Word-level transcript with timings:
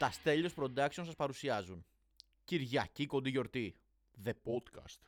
Τα 0.00 0.10
Στέλιος 0.10 0.52
Production 0.56 0.90
σας 0.90 1.14
παρουσιάζουν 1.14 1.84
Κυριακή 2.44 3.06
κοντή 3.06 3.30
γιορτή 3.30 3.76
The 4.24 4.30
Podcast 4.30 4.98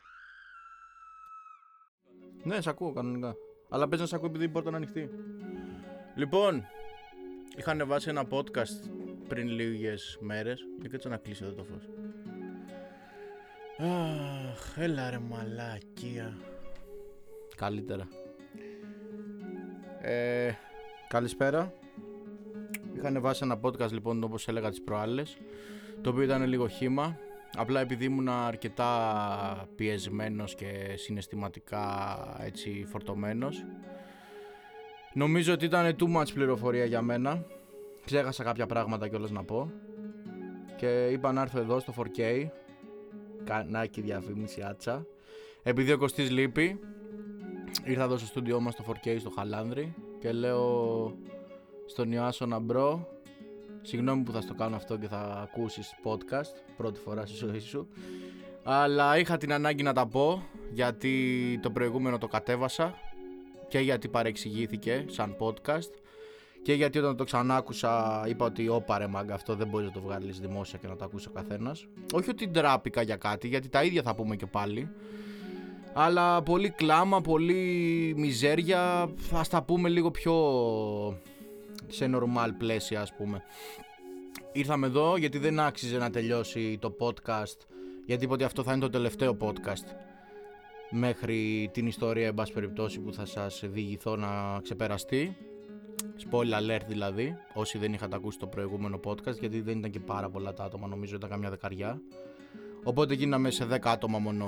Ναι, 2.42 2.60
σε 2.60 2.70
ακούω 2.70 2.92
κανονικά. 2.92 3.36
Αλλά 3.68 3.88
πες 3.88 4.00
να 4.00 4.06
σε 4.06 4.14
ακούω 4.14 4.28
επειδή 4.28 4.44
η 4.44 4.48
πόρτα 4.48 4.68
είναι 4.68 4.76
ανοιχτή. 4.76 5.10
Λοιπόν, 6.14 6.66
είχα 7.56 7.70
ανεβάσει 7.70 8.08
ένα 8.08 8.26
podcast 8.30 8.90
πριν 9.28 9.48
λίγες 9.48 10.18
μέρες 10.20 10.60
Για 10.80 10.88
κάτσε 10.88 11.08
να 11.08 11.16
κλείσει 11.16 11.44
εδώ 11.44 11.54
το 11.54 11.64
φως 11.64 11.88
Αχ, 13.78 14.78
έλα 14.78 15.10
ρε 15.10 15.18
μαλακία 15.18 16.38
Καλύτερα. 17.56 18.08
Ε, 20.00 20.52
καλησπέρα. 21.08 21.72
Είχα 23.02 23.10
ανεβάσει 23.10 23.40
ένα 23.44 23.60
podcast 23.62 23.90
λοιπόν 23.92 24.22
όπως 24.22 24.48
έλεγα 24.48 24.68
τις 24.70 24.82
προάλλες 24.82 25.36
Το 26.00 26.10
οποίο 26.10 26.22
ήταν 26.22 26.46
λίγο 26.46 26.68
χήμα 26.68 27.18
Απλά 27.56 27.80
επειδή 27.80 28.04
ήμουν 28.04 28.28
αρκετά 28.28 29.68
πιεσμένος 29.76 30.54
και 30.54 30.66
συναισθηματικά 30.94 32.16
έτσι 32.40 32.86
φορτωμένος 32.88 33.64
Νομίζω 35.12 35.52
ότι 35.52 35.64
ήταν 35.64 35.96
too 35.98 36.16
much 36.16 36.32
πληροφορία 36.34 36.84
για 36.84 37.02
μένα. 37.02 37.44
Ξέχασα 38.04 38.44
κάποια 38.44 38.66
πράγματα 38.66 39.08
κιόλας 39.08 39.30
να 39.30 39.44
πω. 39.44 39.72
Και 40.76 41.06
είπα 41.06 41.32
να 41.32 41.40
έρθω 41.40 41.58
εδώ 41.58 41.80
στο 41.80 41.94
4K 41.96 42.46
Κανάκι 43.44 44.00
διαφήμιση 44.00 44.62
άτσα. 44.62 45.06
Επειδή 45.62 45.92
ο 45.92 45.98
Κωστής 45.98 46.30
λείπει 46.30 46.80
Ήρθα 47.84 48.02
εδώ 48.04 48.16
στο 48.16 48.26
στούντιό 48.26 48.60
μας 48.60 48.72
στο 48.72 48.84
4K 48.86 49.16
στο 49.18 49.30
Χαλάνδρη 49.30 49.94
Και 50.18 50.32
λέω 50.32 51.16
στον 51.92 52.12
Ιάσονα 52.12 52.58
bro. 52.58 53.08
Συγγνώμη 53.82 54.22
που 54.22 54.32
θα 54.32 54.40
στο 54.40 54.54
κάνω 54.54 54.76
αυτό 54.76 54.96
και 54.96 55.06
θα 55.06 55.48
ακούσεις 55.50 55.94
podcast 56.04 56.74
Πρώτη 56.76 57.00
φορά 57.00 57.26
στη 57.26 57.36
ζωή 57.36 57.58
σου. 57.58 57.88
Αλλά 58.62 59.18
είχα 59.18 59.36
την 59.36 59.52
ανάγκη 59.52 59.82
να 59.82 59.92
τα 59.92 60.06
πω 60.06 60.42
Γιατί 60.72 61.58
το 61.62 61.70
προηγούμενο 61.70 62.18
το 62.18 62.26
κατέβασα 62.26 62.94
Και 63.68 63.78
γιατί 63.78 64.08
παρεξηγήθηκε 64.08 65.04
σαν 65.08 65.36
podcast 65.38 65.90
και 66.62 66.72
γιατί 66.72 66.98
όταν 66.98 67.16
το 67.16 67.24
ξανά 67.24 67.56
άκουσα 67.56 68.24
είπα 68.28 68.44
ότι 68.44 68.68
όπα 68.68 68.98
ρε 68.98 69.06
μάγκα 69.06 69.34
αυτό 69.34 69.54
δεν 69.54 69.68
μπορείς 69.68 69.86
να 69.86 69.92
το 69.92 70.00
βγάλεις 70.00 70.38
δημόσια 70.38 70.78
και 70.78 70.86
να 70.86 70.96
το 70.96 71.04
ακούσει 71.04 71.28
ο 71.28 71.32
καθένας 71.32 71.86
Όχι 72.12 72.30
ότι 72.30 72.48
ντράπηκα 72.48 73.02
για 73.02 73.16
κάτι 73.16 73.48
γιατί 73.48 73.68
τα 73.68 73.84
ίδια 73.84 74.02
θα 74.02 74.14
πούμε 74.14 74.36
και 74.36 74.46
πάλι. 74.46 74.88
Αλλά 75.92 76.42
πολύ 76.42 76.70
κλάμα, 76.70 77.20
πολύ 77.20 78.14
μιζέρια, 78.16 79.10
ας 79.32 79.48
τα 79.48 79.62
πούμε 79.62 79.88
λίγο 79.88 80.10
πιο 80.10 80.34
σε 81.92 82.10
normal 82.14 82.50
πλαίσια 82.58 83.00
ας 83.00 83.14
πούμε. 83.14 83.42
Ήρθαμε 84.52 84.86
εδώ 84.86 85.16
γιατί 85.16 85.38
δεν 85.38 85.60
άξιζε 85.60 85.98
να 85.98 86.10
τελειώσει 86.10 86.78
το 86.80 86.96
podcast 87.00 87.56
γιατί 88.06 88.24
είπα 88.24 88.34
ότι 88.34 88.44
αυτό 88.44 88.62
θα 88.62 88.72
είναι 88.72 88.80
το 88.80 88.90
τελευταίο 88.90 89.36
podcast 89.40 89.86
μέχρι 90.90 91.70
την 91.72 91.86
ιστορία 91.86 92.26
εν 92.26 92.34
πάση 92.34 92.52
περιπτώσει 92.52 93.00
που 93.00 93.12
θα 93.12 93.24
σας 93.24 93.62
διηγηθώ 93.66 94.16
να 94.16 94.60
ξεπεραστεί. 94.62 95.36
Spoiler 96.30 96.60
alert 96.60 96.84
δηλαδή, 96.88 97.36
όσοι 97.54 97.78
δεν 97.78 97.92
είχατε 97.92 98.16
ακούσει 98.16 98.38
το 98.38 98.46
προηγούμενο 98.46 99.00
podcast 99.04 99.38
γιατί 99.38 99.60
δεν 99.60 99.78
ήταν 99.78 99.90
και 99.90 100.00
πάρα 100.00 100.30
πολλά 100.30 100.52
τα 100.52 100.64
άτομα, 100.64 100.86
νομίζω 100.86 101.16
ήταν 101.16 101.30
καμιά 101.30 101.50
δεκαριά. 101.50 102.00
Οπότε 102.84 103.14
γίναμε 103.14 103.50
σε 103.50 103.66
10 103.70 103.78
άτομα 103.82 104.18
μόνο 104.18 104.46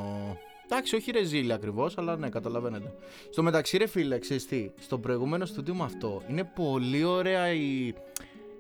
Εντάξει, 0.65 0.97
όχι 0.97 1.11
ρεζίλη 1.11 1.53
ακριβώς, 1.53 1.99
αλλά 1.99 2.17
ναι, 2.17 2.29
καταλαβαίνετε. 2.29 2.95
Στο 3.31 3.43
μεταξύ, 3.43 3.77
ρε 3.77 3.87
φίλε, 3.87 4.19
ξέρεις 4.19 4.47
τι, 4.47 4.71
στο 4.81 4.99
προηγούμενο 4.99 5.45
στούντιο 5.45 5.75
με 5.75 5.85
αυτό 5.85 6.23
είναι 6.29 6.45
πολύ 6.55 7.05
ωραία 7.05 7.53
η, 7.53 7.95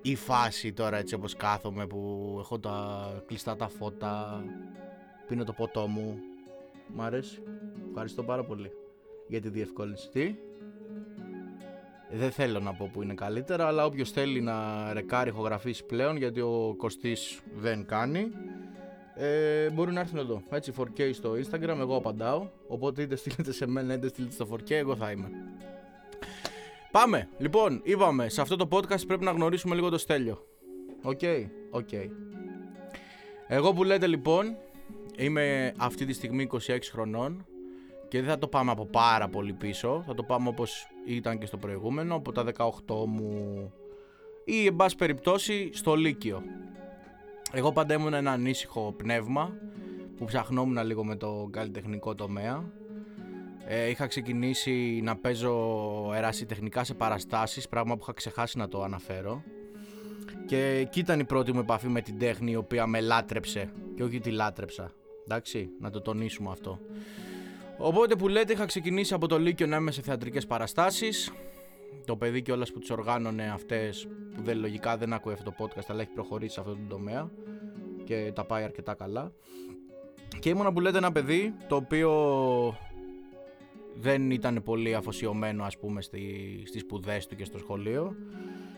η 0.03 0.15
φάση 0.15 0.73
τώρα 0.73 0.97
έτσι 0.97 1.15
όπως 1.15 1.37
κάθομαι 1.37 1.87
που 1.87 2.37
έχω 2.41 2.59
τα 2.59 3.07
κλειστά 3.27 3.57
τα 3.57 3.69
φώτα, 3.69 4.45
πίνω 5.29 5.45
το 5.45 5.53
ποτό 5.53 5.87
μου. 5.87 6.19
Μ' 6.95 7.01
αρέσει. 7.01 7.43
Ευχαριστώ 7.89 8.23
πάρα 8.23 8.45
πολύ 8.45 8.71
για 9.29 9.41
τη 9.41 9.49
διευκόλυνση. 9.49 10.09
Τι; 10.11 10.35
Δεν 12.11 12.31
θέλω 12.31 12.61
να 12.61 12.75
πω 12.75 12.91
που 12.93 13.03
είναι 13.03 13.15
καλύτερα, 13.15 13.67
αλλά 13.67 13.85
όποιος 13.85 14.11
θέλει 14.11 14.41
να 14.41 14.93
ρεκάρει 14.93 15.29
ηχογραφήσεις 15.29 15.85
πλέον, 15.85 16.17
γιατί 16.17 16.41
ο 16.41 16.75
Κωστής 16.77 17.41
δεν 17.57 17.87
κάνει, 17.87 18.31
ε, 19.15 19.71
μπορεί 19.71 19.93
να 19.93 20.01
έρθουν 20.01 20.19
εδώ. 20.19 20.43
Έτσι, 20.51 20.73
4K 20.79 21.11
στο 21.13 21.33
Instagram, 21.33 21.77
εγώ 21.79 21.97
απαντάω. 21.97 22.49
Οπότε 22.67 23.03
είτε 23.03 23.17
στείλετε 23.17 23.53
σε 23.53 23.67
μένα 23.67 23.95
είτε 23.95 24.09
στείλετε 24.09 24.35
στο 24.35 24.47
4K, 24.51 24.71
εγώ 24.71 24.97
θα 24.97 25.11
είμαι. 25.11 25.31
Πάμε. 26.91 27.29
Λοιπόν, 27.39 27.81
είπαμε, 27.85 28.29
σε 28.29 28.41
αυτό 28.41 28.57
το 28.57 28.69
podcast 28.71 29.07
πρέπει 29.07 29.25
να 29.25 29.31
γνωρίσουμε 29.31 29.75
λίγο 29.75 29.89
το 29.89 29.99
Στέλιο. 29.99 30.47
OK, 31.03 31.19
okay, 31.23 31.47
OK. 31.71 31.89
Okay. 31.93 32.09
Εγώ 33.47 33.73
που 33.73 33.85
λέτε 33.85 34.07
λοιπόν, 34.07 34.57
είμαι 35.17 35.73
αυτή 35.77 36.05
τη 36.05 36.13
στιγμή 36.13 36.49
26 36.53 36.79
χρονών 36.91 37.47
και 38.09 38.21
δεν 38.21 38.29
θα 38.31 38.39
το 38.39 38.49
πάμε 38.49 38.71
από 38.71 38.87
πάρα 38.87 39.29
πολύ 39.29 39.53
πίσω. 39.53 40.03
Θα 40.07 40.15
το 40.15 40.23
πάμε 40.23 40.49
όπως 40.49 40.87
ήταν 41.07 41.39
και 41.39 41.47
στο 41.47 41.57
προηγούμενο, 41.57 42.15
από 42.15 42.33
τα 42.33 42.45
18 42.57 43.07
μου 43.07 43.73
ή 44.45 44.67
εν 44.67 44.77
πάση 44.77 44.97
περιπτώσει 44.97 45.71
στο 45.73 45.95
Λύκειο. 45.95 46.43
Εγώ 47.57 47.73
πάντα 47.73 47.95
ήμουν 47.95 48.15
ένα 48.15 48.31
ανήσυχο 48.31 48.95
πνεύμα 48.97 49.57
που 50.17 50.25
ψαχνόμουν 50.25 50.87
λίγο 50.87 51.05
με 51.05 51.17
το 51.17 51.49
καλλιτεχνικό 51.51 52.15
τομέα. 52.15 52.73
Ε, 53.67 53.89
είχα 53.89 54.07
ξεκινήσει 54.07 55.01
να 55.03 55.17
παίζω 55.17 55.53
ερασιτεχνικά 56.15 56.85
σε 56.85 56.95
παραστάσεις, 56.95 57.69
πράγμα 57.69 57.95
που 57.95 58.01
είχα 58.03 58.13
ξεχάσει 58.13 58.59
να 58.59 58.69
το 58.69 58.83
αναφέρω. 58.83 59.43
Και 60.47 60.77
εκεί 60.81 61.01
ήταν 61.01 61.21
η 61.21 61.25
πρώτη 61.25 61.53
μου 61.53 61.61
επαφή 61.61 61.89
με 61.89 62.01
την 62.01 62.19
τέχνη 62.19 62.51
η 62.51 62.57
οποία 62.57 62.87
με 62.87 63.01
λάτρεψε 63.01 63.73
και 63.97 64.03
όχι 64.03 64.21
τη 64.21 64.31
λάτρεψα. 64.31 64.93
Εντάξει, 65.25 65.69
να 65.81 65.91
το 65.91 66.01
τονίσουμε 66.01 66.51
αυτό. 66.51 66.81
Οπότε 67.79 68.17
που 68.17 68.29
λέτε 68.29 68.53
είχα 68.53 68.67
ξεκινήσει 68.67 69.15
από 69.15 69.27
το 69.27 69.39
Λύκειο 69.39 69.67
να 69.67 69.77
είμαι 69.77 69.91
σε 69.91 70.03
θεατρικές 70.03 70.47
παραστάσεις 70.47 71.33
το 72.05 72.17
παιδί 72.17 72.43
κιόλας 72.43 72.73
που 72.73 72.79
τις 72.79 72.91
οργάνωνε 72.91 73.51
αυτές 73.51 74.09
που 74.35 74.43
δεν, 74.43 74.59
λογικά 74.59 74.97
δεν 74.97 75.13
ακούει 75.13 75.33
αυτό 75.33 75.51
το 75.51 75.65
podcast 75.65 75.85
αλλά 75.87 76.01
έχει 76.01 76.11
προχωρήσει 76.11 76.55
σε 76.55 76.61
αυτό 76.61 76.73
το 76.73 76.81
τομέα 76.89 77.31
και 78.05 78.33
τα 78.35 78.45
πάει 78.45 78.65
αρκετά 78.65 78.95
καλά 78.95 79.33
και 80.39 80.49
ήμουνα 80.49 80.73
που 80.73 80.81
λέτε 80.81 80.99
ένα 80.99 81.13
παιδί 81.13 81.55
το 81.69 81.77
οποίο 81.77 82.13
δεν 83.95 84.31
ήταν 84.31 84.63
πολύ 84.65 84.95
αφοσιωμένο 84.95 85.65
ας 85.65 85.79
πούμε 85.79 86.03
στη, 86.03 86.23
στις 86.67 86.81
σπουδές 86.81 87.27
του 87.27 87.37
και 87.37 87.45
στο 87.45 87.59
σχολείο 87.59 88.17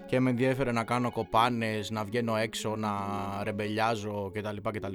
και 0.06 0.20
με 0.20 0.30
ενδιέφερε 0.30 0.72
να 0.72 0.84
κάνω 0.84 1.12
κοπάνες, 1.12 1.90
να 1.90 2.04
βγαίνω 2.04 2.36
έξω, 2.36 2.76
να 2.76 2.90
ρεμπελιάζω 3.42 4.30
κτλ. 4.34 4.56
κτλ. 4.70 4.94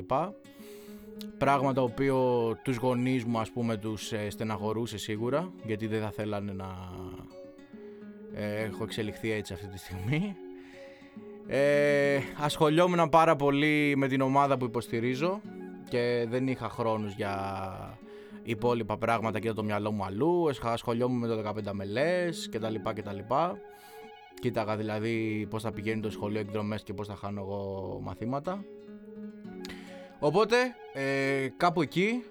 Πράγμα 1.37 1.73
το 1.73 1.81
οποίο 1.81 2.17
τους 2.63 2.77
γονείς 2.77 3.25
μου 3.25 3.39
ας 3.39 3.51
πούμε 3.51 3.77
τους 3.77 4.11
ε, 4.11 4.29
στεναχωρούσε 4.29 4.97
σίγουρα 4.97 5.51
γιατί 5.65 5.87
δεν 5.87 6.01
θα 6.01 6.11
θέλανε 6.11 6.51
να 6.51 6.67
ε, 8.33 8.63
έχω 8.63 8.83
εξελιχθεί 8.83 9.31
έτσι 9.31 9.53
αυτή 9.53 9.67
τη 9.67 9.77
στιγμή. 9.77 10.35
Ε, 11.47 12.19
ασχολιόμουν 12.37 13.09
πάρα 13.09 13.35
πολύ 13.35 13.93
με 13.97 14.07
την 14.07 14.21
ομάδα 14.21 14.57
που 14.57 14.65
υποστηρίζω 14.65 15.41
και 15.89 16.25
δεν 16.29 16.47
είχα 16.47 16.69
χρόνους 16.69 17.13
για 17.13 17.99
υπόλοιπα 18.43 18.97
πράγματα 18.97 19.39
και 19.39 19.53
το 19.53 19.63
μυαλό 19.63 19.91
μου 19.91 20.03
αλλού. 20.03 20.49
Ασχολιόμουν 20.61 21.17
με 21.17 21.27
το 21.27 21.53
15 21.69 21.71
μελές 21.71 22.49
και 22.51 22.59
τα 22.59 22.69
λοιπά 22.69 22.93
και 22.93 23.01
τα 23.01 23.13
λοιπά. 23.13 23.57
Κοίταγα 24.41 24.77
δηλαδή 24.77 25.47
πώς 25.49 25.61
θα 25.61 25.71
πηγαίνει 25.71 26.01
το 26.01 26.09
σχολείο 26.09 26.39
εκδρομές 26.39 26.83
και 26.83 26.93
πώς 26.93 27.07
θα 27.07 27.15
χάνω 27.15 27.41
εγώ 27.41 27.99
μαθήματα. 28.03 28.63
Οπότε 30.19 30.55
ε, 30.93 31.47
κάπου 31.57 31.81
εκεί 31.81 32.23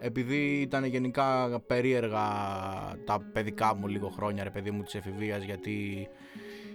επειδή 0.00 0.60
ήταν 0.60 0.84
γενικά 0.84 1.60
περίεργα 1.66 2.28
τα 3.04 3.20
παιδικά 3.32 3.74
μου 3.74 3.86
λίγο 3.86 4.08
χρόνια 4.08 4.44
ρε 4.44 4.50
παιδί 4.50 4.70
μου 4.70 4.82
της 4.82 4.94
εφηβείας 4.94 5.42
γιατί 5.42 6.08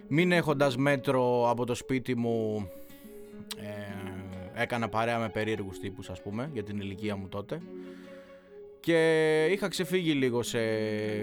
μην 0.08 0.32
έχοντας 0.32 0.76
μέτρο 0.76 1.50
από 1.50 1.66
το 1.66 1.74
σπίτι 1.74 2.16
μου 2.16 2.68
ε, 3.60 4.62
έκανα 4.62 4.88
παρέα 4.88 5.18
με 5.18 5.28
περίεργους 5.28 5.78
τύπους 5.78 6.10
ας 6.10 6.22
πούμε 6.22 6.50
για 6.52 6.62
την 6.62 6.80
ηλικία 6.80 7.16
μου 7.16 7.28
τότε. 7.28 7.60
Και 8.80 9.46
είχα 9.50 9.68
ξεφύγει 9.68 10.12
λίγο 10.12 10.42
σε 10.42 10.58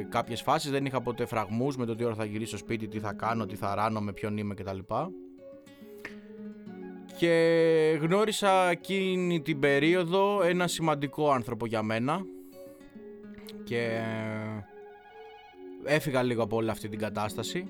κάποιες 0.04 0.42
φάσεις 0.42 0.72
δεν 0.72 0.86
είχα 0.86 1.02
ποτέ 1.02 1.26
φραγμούς 1.26 1.78
με 1.78 1.86
το 1.86 1.96
τι 1.96 2.04
ώρα 2.04 2.16
θα 2.16 2.26
γυρίσω 2.26 2.58
σπίτι, 2.58 2.88
τι 2.88 3.00
θα 3.00 3.14
κάνω, 3.14 3.46
τι 3.46 3.56
θα 3.56 3.76
ράνω, 3.76 4.02
με 4.02 4.14
ποιον 4.14 4.38
είμαι 4.38 4.54
κτλ 4.54 4.80
και 7.24 7.98
γνώρισα 8.02 8.70
εκείνη 8.70 9.42
την 9.42 9.60
περίοδο 9.60 10.42
ένα 10.44 10.68
σημαντικό 10.68 11.32
άνθρωπο 11.32 11.66
για 11.66 11.84
μένα 11.84 12.26
και 13.64 14.02
έφυγα 15.84 16.24
λίγο 16.24 16.44
από 16.44 16.56
όλη 16.56 16.70
αυτή 16.70 16.90
την 16.90 17.00
κατάσταση. 17.00 17.68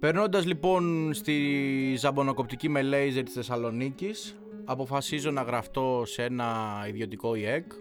Περνώντας 0.00 0.46
λοιπόν 0.46 1.14
στη 1.14 1.94
ζαμπονοκοπτική 1.98 2.68
με 2.68 2.82
λέιζερ 2.82 3.22
της 3.22 3.34
Θεσσαλονίκης 3.34 4.36
αποφασίζω 4.64 5.30
να 5.30 5.42
γραφτώ 5.42 6.02
σε 6.06 6.22
ένα 6.22 6.84
ιδιωτικό 6.88 7.34
ΙΕΚ 7.34 7.72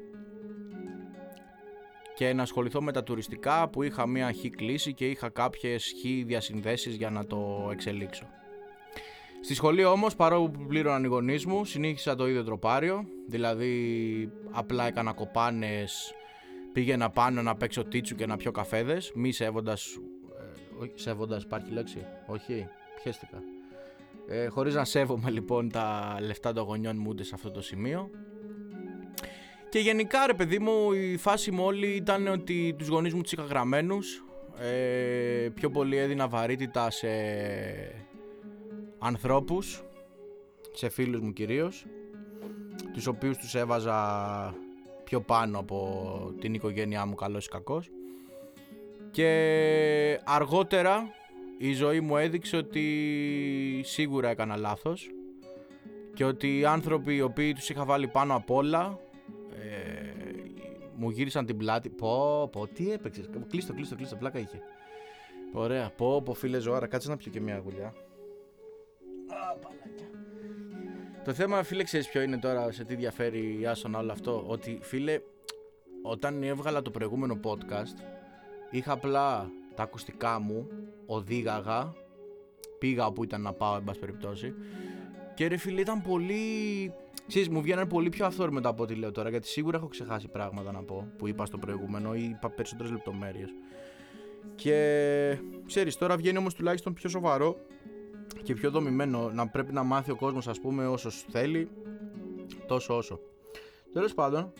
και 2.16 2.34
να 2.34 2.42
ασχοληθώ 2.42 2.82
με 2.82 2.92
τα 2.92 3.04
τουριστικά 3.04 3.70
που 3.70 3.84
είχα 3.84 4.08
μία 4.08 4.34
χ 4.34 4.50
κλίση 4.56 4.94
και 4.94 5.10
είχα 5.10 5.30
κάποιες 5.30 5.94
χ 6.02 6.26
διασυνδέσεις 6.26 6.96
για 6.96 7.10
να 7.10 7.26
το 7.26 7.70
εξελίξω. 7.72 8.42
Στη 9.44 9.54
σχολή 9.54 9.84
όμως, 9.84 10.16
παρόλο 10.16 10.50
που 10.50 10.66
πλήρωναν 10.66 11.04
οι 11.04 11.08
γονείς 11.08 11.46
μου, 11.46 11.66
συνήθισα 11.66 12.16
το 12.16 12.28
ίδιο 12.28 12.44
τροπάριο. 12.44 13.06
Δηλαδή, 13.28 14.32
απλά 14.52 14.88
έκανα 14.88 15.14
κοπάνες, 15.14 16.14
πήγαινα 16.74 17.10
πάνω 17.10 17.42
να 17.42 17.56
παίξω 17.56 17.84
τίτσου 17.84 18.16
και 18.16 18.26
να 18.26 18.38
πιω 18.38 18.52
καφέδες, 18.52 19.12
μη 19.16 19.32
σέβοντας... 19.32 20.00
Ε, 20.40 20.84
όχι, 20.84 20.92
σέβοντας 20.96 21.44
υπάρχει 21.44 21.72
λέξη, 21.72 22.06
όχι, 22.26 22.68
πιέστηκα. 23.04 23.42
Ε, 24.28 24.48
χωρίς 24.48 24.74
να 24.74 24.86
σέβομαι 24.86 25.30
λοιπόν 25.30 25.70
τα 25.70 26.18
λεφτά 26.22 26.54
των 26.54 26.64
γονιών 26.64 26.98
μου 26.98 27.06
ούτε 27.10 27.24
σε 27.24 27.32
αυτό 27.36 27.52
το 27.52 27.62
σημείο. 27.62 28.10
Και 29.70 29.80
γενικά 29.80 30.26
ρε 30.28 30.34
παιδί 30.34 30.60
μου 30.60 30.92
η 30.94 31.18
φάση 31.18 31.52
μου 31.52 31.64
όλη 31.64 31.88
ήταν 31.88 32.28
ότι 32.28 32.76
τους 32.78 32.88
γονείς 32.88 33.14
μου 33.14 33.22
τους 33.22 33.32
είχα 33.32 33.44
γραμμένους. 33.44 34.26
Ε, 34.60 35.50
πιο 35.54 35.70
πολύ 35.70 35.98
έδινα 35.98 36.28
βαρύτητα 36.28 36.90
σε 36.90 37.08
ανθρώπους, 39.06 39.84
σε 40.74 40.90
φίλους 40.90 41.22
μου 41.22 41.34
κυρίως, 41.34 41.86
τους 42.94 43.08
οποίους 43.08 43.38
τους 43.38 43.56
έβαζα 43.56 44.56
πιο 45.04 45.22
πάνω 45.22 45.60
από 45.60 46.34
την 46.40 46.54
οικογένειά 46.54 47.06
μου 47.06 47.16
καλός 47.16 47.46
ή 47.46 47.50
κακός. 47.50 47.92
Και 49.12 50.20
αργότερα 50.24 51.04
η 51.58 51.74
ζωή 51.74 52.00
μου 52.00 52.18
έδειξε 52.18 52.58
ότι 52.58 53.82
σίγουρα 53.84 54.30
έκανα 54.30 54.56
λάθος 54.56 55.10
και 56.14 56.26
ότι 56.26 56.60
οι 56.60 56.66
άνθρωποι 56.66 57.16
οι 57.16 57.22
οποίοι 57.22 57.54
τους 57.54 57.70
είχα 57.70 57.86
βάλει 57.86 58.08
πάνω 58.08 58.36
απ' 58.36 58.52
όλα 58.52 59.00
ε, 59.60 60.14
μου 60.96 61.10
γύρισαν 61.10 61.46
την 61.46 61.58
πλάτη. 61.58 61.90
Πω, 61.90 62.50
πω, 62.52 62.68
τι 62.68 62.92
έπαιξες. 62.92 63.30
Κλείστο, 63.50 63.74
κλείστο, 63.74 63.96
κλείστο, 63.96 64.16
πλάκα 64.16 64.40
είχε. 64.40 64.60
Ωραία, 65.54 65.90
πω, 65.90 66.22
πω 66.22 66.34
φίλε 66.34 66.60
ζωάρα, 66.60 66.88
κάτσε 66.88 67.10
να 67.10 67.18
πιω 67.18 67.32
και 67.32 67.42
μια 67.42 67.58
γουλιά. 67.58 67.94
Το 71.24 71.34
θέμα, 71.34 71.64
φίλε, 71.64 71.84
ξέρεις 71.84 72.10
ποιο 72.10 72.22
είναι 72.22 72.38
τώρα, 72.38 72.72
σε 72.72 72.84
τι 72.84 72.96
διαφέρει 72.96 73.60
η 73.60 73.66
Άσονα 73.66 74.00
όλο 74.00 74.12
αυτό; 74.12 74.44
Ότι, 74.48 74.80
φίλε, 74.82 75.20
όταν 76.02 76.44
έβγαλα 76.44 76.82
το 76.82 76.92
προηγούμενο 76.92 77.40
podcast, 77.44 78.04
είχα 78.72 78.92
απλά 78.92 79.52
τα 79.76 79.84
ακουστικά 79.84 80.40
μου, 80.40 80.68
οδήγαγα, 81.06 81.94
πήγα 82.80 83.06
όπου 83.06 83.24
ήταν 83.24 83.42
να 83.42 83.54
πάω, 83.54 83.76
εν 83.76 83.84
πάση 83.84 84.00
περιπτώσει. 84.00 84.54
Και 85.34 85.48
ρε 85.48 85.58
φίλε, 85.58 85.82
ήταν 85.82 86.02
πολύ. 86.02 86.94
Ξέρεις, 87.28 87.50
μου 87.50 87.62
βγαίνανε 87.62 87.88
πολύ 87.88 88.10
πιο 88.10 88.26
αυθόρμητα 88.26 88.70
από 88.70 88.84
ό,τι 88.84 88.96
λέω 88.96 89.12
τώρα, 89.12 89.30
γιατί 89.30 89.48
σίγουρα 89.48 89.78
έχω 89.78 89.88
ξεχάσει 89.88 90.28
πράγματα 90.28 90.72
να 90.72 90.84
πω 90.84 91.12
που 91.18 91.28
είπα 91.28 91.46
στο 91.46 91.58
προηγούμενο 91.58 92.16
ή 92.16 92.24
είπα 92.24 92.50
περισσότερες 92.50 92.92
λεπτομέρειες. 92.92 93.50
Και 94.56 95.38
ξέρεις, 95.66 95.96
τώρα 95.96 96.18
βγαίνει 96.18 96.38
όμως 96.38 96.54
τουλάχιστον 96.54 96.94
πιο 96.94 97.10
σοβαρό 97.10 97.58
και 98.44 98.54
πιο 98.54 98.72
δομημένο 98.72 99.32
να 99.32 99.48
πρέπει 99.48 99.74
να 99.74 99.84
μάθει 99.84 100.12
ο 100.12 100.16
κόσμος 100.16 100.48
ας 100.48 100.60
πούμε 100.60 100.88
όσο 100.88 101.10
θέλει 101.10 101.70
τόσο 102.68 102.98
όσο. 102.98 103.20
Τέλος 103.94 104.14
πάντων 104.14 104.54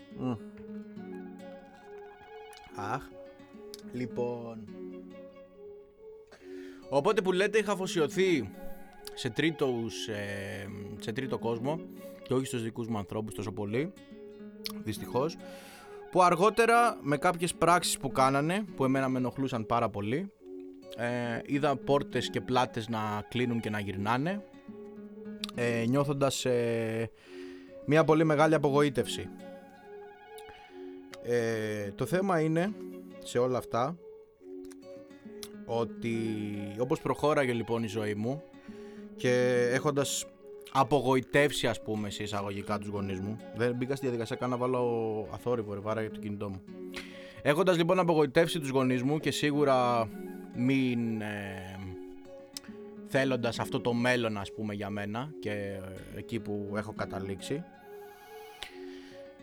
Αχ 2.76 3.02
Λοιπόν. 3.92 4.68
Οπότε 6.90 7.22
που 7.22 7.32
λέτε 7.32 7.58
είχα 7.58 7.72
αφοσιωθεί 7.72 8.50
σε, 9.14 9.30
τρίτος, 9.30 10.08
ε, 10.08 10.68
σε 11.00 11.12
τρίτο 11.12 11.38
κόσμο 11.40 11.80
και 12.24 12.34
όχι 12.34 12.46
στους 12.46 12.64
δικούς 12.64 12.88
μου 12.88 12.98
ανθρώπους 12.98 13.34
τόσο 13.34 13.52
πολύ 13.52 13.94
δυστυχώς 14.84 15.38
που 16.12 16.22
αργότερα 16.24 16.98
με 17.02 17.18
κάποιες 17.18 17.54
πράξεις 17.54 17.98
που 17.98 18.12
κάνανε 18.12 18.66
που 18.76 18.84
εμένα 18.84 19.10
με 19.10 19.18
ενοχλούσαν 19.18 19.66
πάρα 19.66 19.90
πολύ 19.90 20.32
ε, 20.98 21.42
είδα 21.46 21.76
πόρτες 21.76 22.30
και 22.30 22.42
πλάτες 22.42 22.88
να 22.88 23.26
κλείνουν 23.30 23.60
και 23.60 23.70
να 23.70 23.80
γυρνάνε 23.80 24.44
ε, 25.56 25.86
νιώθοντας 25.88 26.46
ε, 26.46 27.10
μια 27.86 28.04
πολύ 28.04 28.24
μεγάλη 28.24 28.54
απογοήτευση. 28.56 29.30
Ε, 31.24 31.92
το 31.96 32.06
θέμα 32.06 32.40
είναι 32.40 32.74
σε 33.24 33.38
όλα 33.38 33.58
αυτά 33.58 33.98
ότι 35.66 36.18
όπως 36.78 37.02
προχώραγε 37.02 37.54
λοιπόν 37.54 37.84
η 37.84 37.88
ζωή 37.88 38.14
μου 38.14 38.44
και 39.16 39.68
έχοντας 39.72 40.26
απογοητεύσει 40.72 41.68
ας 41.68 41.82
πούμε 41.82 42.10
σε 42.10 42.24
εισαγωγικά 42.24 42.78
τους 42.78 42.88
γονείς 42.88 43.20
μου 43.20 43.38
δεν 43.56 43.76
μπήκα 43.76 43.96
στη 43.96 44.06
διαδικασία 44.06 44.36
καν 44.36 44.50
να 44.50 44.58
βάλω 44.58 45.28
αθόρυβο 45.32 45.74
ρεβάρα 45.74 46.02
για 46.02 46.12
το 46.12 46.20
κινητό 46.20 46.50
μου 46.50 46.62
έχοντας 47.42 47.78
λοιπόν 47.78 48.00
απογοητεύσει 48.00 48.60
τους 48.60 48.70
γονείς 48.70 49.04
μου 49.04 49.20
και 49.20 49.32
σίγουρα 49.32 50.10
μην 50.56 51.22
ε, 51.22 51.80
θέλοντας 53.08 53.60
αυτό 53.60 53.82
το 53.82 53.94
μέλλον 53.94 54.38
ας 54.38 54.54
πούμε 54.54 54.74
για 54.74 54.90
μένα 54.90 55.30
και 55.40 55.52
ε, 55.52 55.80
εκεί 56.18 56.40
που 56.40 56.74
έχω 56.76 56.94
καταλήξει. 56.94 57.64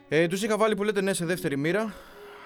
Ε, 0.09 0.27
τους 0.27 0.43
είχα 0.43 0.57
βάλει 0.57 0.75
που 0.75 0.85
λέτε 0.85 1.01
ναι 1.01 1.13
σε 1.13 1.25
δεύτερη 1.25 1.57
μοίρα. 1.57 1.95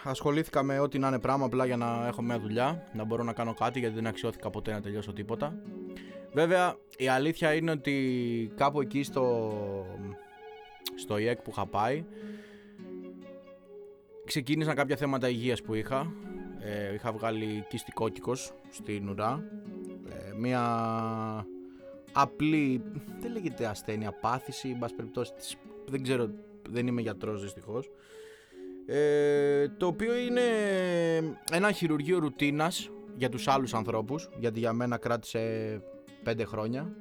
Ασχολήθηκα 0.05 0.63
με 0.63 0.79
ό,τι 0.79 0.99
να 0.99 1.09
είναι 1.09 1.19
πράγμα 1.19 1.45
απλά 1.45 1.67
για 1.67 1.77
να 1.77 2.07
έχω 2.07 2.23
μια 2.23 2.39
δουλειά, 2.39 2.83
να 2.93 3.05
μπορώ 3.05 3.23
να 3.23 3.33
κάνω 3.33 3.55
κάτι 3.55 3.79
γιατί 3.79 3.95
δεν 3.95 4.07
αξιώθηκα 4.07 4.51
ποτέ 4.51 4.73
να 4.73 4.81
τελειώσω 4.81 5.13
τίποτα. 5.13 5.55
Βέβαια 6.33 6.77
η 6.97 7.09
αλήθεια 7.09 7.55
είναι 7.55 7.71
ότι 7.71 8.53
κάπου 8.57 8.81
εκεί 8.81 9.03
στο, 9.03 9.53
στο 10.95 11.19
ΙΕΚ 11.19 11.43
που 11.43 11.51
είχα 11.51 11.67
πάει 11.67 12.05
ξεκίνησαν 14.25 14.75
κάποια 14.75 14.97
θέματα 14.97 15.29
υγείας 15.29 15.63
που 15.63 15.75
είχα 15.75 16.13
ε, 16.65 16.95
είχα 16.95 17.13
βγάλει 17.13 17.65
κίστικόκικος 17.69 18.53
στην 18.71 19.09
ουρά. 19.09 19.45
Ε, 20.09 20.33
μια 20.37 20.63
απλή, 22.13 22.83
δεν 23.21 23.33
λέγεται 23.33 23.67
ασθένεια, 23.67 24.13
πάθηση, 24.13 24.69
εν 24.69 24.79
πάση 24.79 24.95
περιπτώσει, 24.95 25.33
δεν 25.91 26.03
ξέρω, 26.03 26.31
δεν 26.71 26.87
είμαι 26.87 27.01
γιατρός 27.01 27.43
δυστυχώς. 27.43 27.91
Ε, 28.87 29.69
το 29.69 29.87
οποίο 29.87 30.17
είναι 30.17 30.43
ένα 31.53 31.73
χειρουργείο 31.73 32.19
ρουτίνας 32.19 32.91
για 33.17 33.29
τους 33.29 33.49
άλλους 33.49 33.75
ανθρώπους, 33.75 34.29
γιατί 34.39 34.59
για 34.59 34.73
μένα 34.73 34.97
κράτησε 34.97 35.83
5 36.25 36.45
χρόνια 36.45 36.93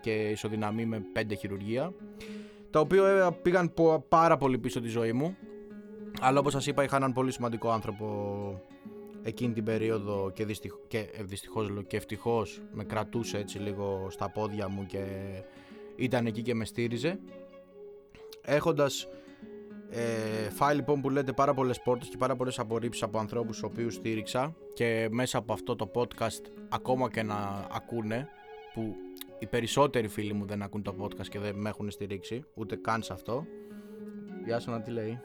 και 0.00 0.28
ισοδυναμεί 0.28 0.86
με 0.86 1.02
5 1.12 1.34
χειρουργία, 1.38 1.92
τα 2.70 2.80
οποία 2.80 3.32
πήγαν 3.42 3.72
πάρα 4.08 4.36
πολύ 4.36 4.58
πίσω 4.58 4.80
τη 4.80 4.88
ζωή 4.88 5.12
μου 5.12 5.36
αλλά 6.20 6.38
όπως 6.38 6.52
σας 6.52 6.66
είπα 6.66 6.82
είχα 6.82 6.96
έναν 6.96 7.12
πολύ 7.12 7.32
σημαντικό 7.32 7.70
άνθρωπο 7.70 8.06
εκείνη 9.22 9.52
την 9.52 9.64
περίοδο 9.64 10.30
και, 10.34 10.44
δυστυχ... 10.44 10.72
και 10.88 10.98
ε, 10.98 11.22
δυστυχώς 11.22 11.70
και 11.86 11.96
ευτυχώς 11.96 12.60
με 12.72 12.84
κρατούσε 12.84 13.38
έτσι 13.38 13.58
λίγο 13.58 14.06
στα 14.10 14.30
πόδια 14.30 14.68
μου 14.68 14.86
και 14.86 15.04
ήταν 15.96 16.26
εκεί 16.26 16.42
και 16.42 16.54
με 16.54 16.64
στήριζε. 16.64 17.18
Έχοντας 18.42 19.08
ε, 19.90 20.50
φάει 20.50 20.74
λοιπόν 20.74 21.00
που 21.00 21.10
λέτε 21.10 21.32
πάρα 21.32 21.54
πολλές 21.54 21.80
πόρτες 21.80 22.08
και 22.08 22.16
πάρα 22.16 22.36
πολλές 22.36 22.58
απορρίψεις 22.58 23.02
από 23.02 23.18
ανθρώπους 23.18 23.56
στους 23.56 23.70
οποίους 23.70 23.94
στήριξα 23.94 24.54
και 24.74 25.08
μέσα 25.10 25.38
από 25.38 25.52
αυτό 25.52 25.76
το 25.76 25.90
podcast 25.94 26.42
ακόμα 26.68 27.10
και 27.10 27.22
να 27.22 27.66
ακούνε 27.70 28.28
που 28.74 28.94
οι 29.38 29.46
περισσότεροι 29.46 30.08
φίλοι 30.08 30.32
μου 30.32 30.46
δεν 30.46 30.62
ακούν 30.62 30.82
το 30.82 30.94
podcast 31.00 31.28
και 31.28 31.38
δεν 31.38 31.54
με 31.56 31.68
έχουν 31.68 31.90
στηρίξει 31.90 32.44
ούτε 32.54 32.76
καν 32.76 33.02
σε 33.02 33.12
αυτό 33.12 33.46
Γεια 34.44 34.60
σου 34.60 34.70
να 34.70 34.80
τι 34.80 34.90
λέει. 34.90 35.20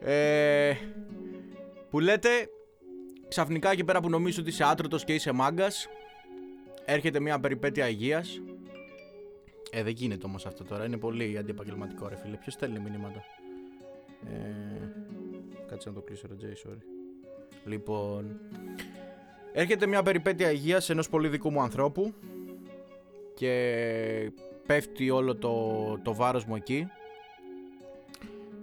ε, 0.00 0.74
που 1.90 2.00
λέτε, 2.00 2.28
ξαφνικά 3.28 3.70
εκεί 3.70 3.84
πέρα 3.84 4.00
που 4.00 4.10
νομίζω 4.10 4.40
ότι 4.40 4.50
είσαι 4.50 4.64
άτρωτος 4.64 5.04
και 5.04 5.14
είσαι 5.14 5.32
μάγκας, 5.32 5.88
έρχεται 6.84 7.20
μια 7.20 7.40
περιπέτεια 7.40 7.88
υγείας. 7.88 8.40
Ε, 9.70 9.82
δεν 9.82 9.92
γίνεται 9.92 10.26
όμως 10.26 10.46
αυτό 10.46 10.64
τώρα, 10.64 10.84
είναι 10.84 10.96
πολύ 10.96 11.38
αντιεπαγγελματικό 11.38 12.08
ρε 12.08 12.16
φίλε. 12.16 12.36
Ποιος 12.36 12.54
στέλνει 12.54 12.78
μηνύματα; 12.78 13.24
Ε, 14.26 14.88
κάτσε 15.66 15.88
να 15.88 15.94
το 15.94 16.00
κλείσω 16.00 16.26
ρε 16.28 16.34
Τζέι, 16.34 16.56
sorry. 16.66 16.82
Λοιπόν, 17.64 18.40
έρχεται 19.52 19.86
μια 19.86 20.02
περιπέτεια 20.02 20.50
υγείας 20.50 20.90
ενός 20.90 21.08
πολύ 21.08 21.28
δικού 21.28 21.50
μου 21.50 21.62
ανθρώπου 21.62 22.14
και 23.34 24.32
πέφτει 24.66 25.10
όλο 25.10 25.36
το, 25.36 25.98
το 26.02 26.14
βάρος 26.14 26.44
μου 26.44 26.56
εκεί 26.56 26.88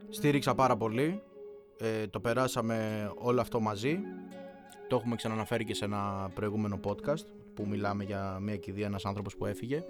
Στήριξα 0.09 0.55
πάρα 0.55 0.77
πολύ. 0.77 1.21
Ε, 1.77 2.07
το 2.07 2.19
περάσαμε 2.19 3.09
όλο 3.15 3.41
αυτό 3.41 3.59
μαζί. 3.59 4.00
Το 4.88 4.95
έχουμε 4.95 5.15
ξαναναφέρει 5.15 5.63
και 5.63 5.74
σε 5.74 5.85
ένα 5.85 6.31
προηγούμενο 6.33 6.79
podcast 6.83 7.25
που 7.53 7.67
μιλάμε 7.67 8.03
για 8.03 8.38
μια 8.41 8.57
κηδεία, 8.57 8.85
ένας 8.85 9.05
άνθρωπος 9.05 9.35
που 9.35 9.45
έφυγε. 9.45 9.83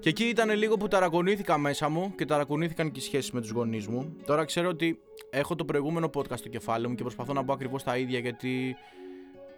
Και 0.00 0.08
εκεί 0.08 0.24
ήταν 0.24 0.50
λίγο 0.50 0.76
που 0.76 0.88
ταρακονήθηκα 0.88 1.58
μέσα 1.58 1.88
μου 1.88 2.14
και 2.16 2.24
ταρακονήθηκαν 2.24 2.90
και 2.90 3.00
οι 3.00 3.02
σχέσεις 3.02 3.30
με 3.30 3.40
τους 3.40 3.50
γονείς 3.50 3.86
μου. 3.86 4.16
Τώρα 4.26 4.44
ξέρω 4.44 4.68
ότι 4.68 5.00
έχω 5.30 5.54
το 5.54 5.64
προηγούμενο 5.64 6.10
podcast 6.14 6.38
στο 6.38 6.48
κεφάλι 6.48 6.88
μου 6.88 6.94
και 6.94 7.02
προσπαθώ 7.02 7.32
να 7.32 7.44
πω 7.44 7.52
ακριβώς 7.52 7.82
τα 7.82 7.96
ίδια 7.96 8.18
γιατί 8.18 8.76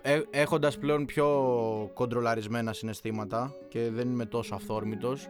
ε, 0.03 0.21
έχοντας 0.31 0.79
πλέον 0.79 1.05
πιο 1.05 1.27
κοντρολαρισμένα 1.95 2.73
συναισθήματα 2.73 3.55
και 3.69 3.91
δεν 3.91 4.09
είμαι 4.09 4.27
τόσο 4.27 4.55
αυθόρμητος 4.55 5.29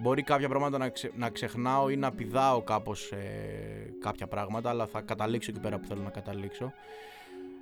Μπορεί 0.00 0.22
κάποια 0.22 0.48
πράγματα 0.48 0.78
να, 0.78 0.92
να 1.16 1.30
ξεχνάω 1.30 1.88
ή 1.88 1.96
να 1.96 2.10
πηδάω 2.12 2.62
κάπως 2.62 3.12
ε, 3.12 3.94
κάποια 4.00 4.26
πράγματα, 4.26 4.68
αλλά 4.68 4.86
θα 4.86 5.00
καταλήξω 5.00 5.50
εκεί 5.50 5.60
πέρα 5.60 5.78
που 5.78 5.86
θέλω 5.86 6.02
να 6.02 6.10
καταλήξω. 6.10 6.72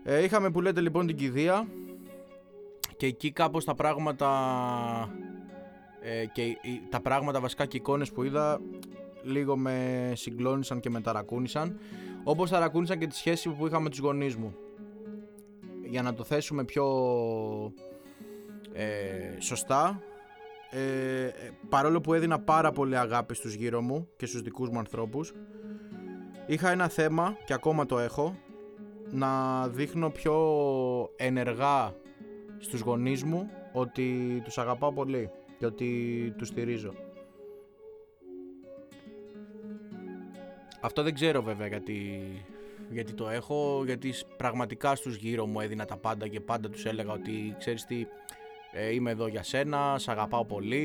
Ε, 0.04 0.22
είχαμε 0.22 0.50
που 0.50 0.60
λέτε 0.60 0.80
λοιπόν 0.80 1.06
την 1.06 1.16
κηδεία. 1.16 1.68
Και 2.96 3.06
εκεί 3.06 3.30
κάπως 3.30 3.64
τα 3.64 3.74
πράγματα 3.74 4.28
ε, 6.00 6.26
και 6.26 6.56
τα 6.90 7.00
πράγματα 7.00 7.40
βασικά 7.40 7.66
και 7.66 7.76
εικόνες 7.76 8.12
που 8.12 8.22
είδα 8.22 8.60
λίγο 9.22 9.56
με 9.56 10.12
συγκλώνησαν 10.14 10.80
και 10.80 10.90
με 10.90 11.00
ταρακούνησαν. 11.00 11.78
Όπως 12.24 12.50
ταρακούνησαν 12.50 12.98
και 12.98 13.06
τη 13.06 13.16
σχέση 13.16 13.48
που 13.48 13.66
είχα 13.66 13.80
με 13.80 13.88
τους 13.88 13.98
γονείς 13.98 14.36
μου. 14.36 14.54
Για 15.84 16.02
να 16.02 16.14
το 16.14 16.24
θέσουμε 16.24 16.64
πιο 16.64 16.86
ε, 18.72 19.40
σωστά 19.40 20.02
ε, 20.70 21.28
παρόλο 21.68 22.00
που 22.00 22.14
έδινα 22.14 22.40
πάρα 22.40 22.72
πολύ 22.72 22.98
αγάπη 22.98 23.34
στους 23.34 23.54
γύρω 23.54 23.80
μου 23.80 24.08
και 24.16 24.26
στους 24.26 24.42
δικούς 24.42 24.68
μου 24.68 24.78
ανθρώπους 24.78 25.32
είχα 26.46 26.70
ένα 26.70 26.88
θέμα 26.88 27.36
και 27.44 27.52
ακόμα 27.52 27.86
το 27.86 27.98
έχω 27.98 28.36
να 29.10 29.62
δείχνω 29.68 30.10
πιο 30.10 30.36
ενεργά 31.16 31.94
στους 32.58 32.80
γονείς 32.80 33.24
μου 33.24 33.50
ότι 33.72 34.40
τους 34.44 34.58
αγαπάω 34.58 34.92
πολύ 34.92 35.30
και 35.58 35.66
ότι 35.66 36.34
τους 36.36 36.48
στηρίζω. 36.48 36.92
Αυτό 40.80 41.02
δεν 41.02 41.14
ξέρω 41.14 41.42
βέβαια 41.42 41.66
γιατί, 41.66 42.20
γιατί 42.90 43.12
το 43.12 43.28
έχω, 43.28 43.82
γιατί 43.84 44.14
πραγματικά 44.36 44.94
στους 44.94 45.16
γύρω 45.16 45.46
μου 45.46 45.60
έδινα 45.60 45.84
τα 45.84 45.96
πάντα 45.96 46.28
και 46.28 46.40
πάντα 46.40 46.68
τους 46.68 46.84
έλεγα 46.84 47.12
ότι 47.12 47.54
ξέρεις 47.58 47.84
τι, 47.84 48.06
ε, 48.72 48.94
είμαι 48.94 49.10
εδώ 49.10 49.26
για 49.26 49.42
σένα, 49.42 49.98
σ' 49.98 50.08
αγαπάω 50.08 50.44
πολύ, 50.44 50.78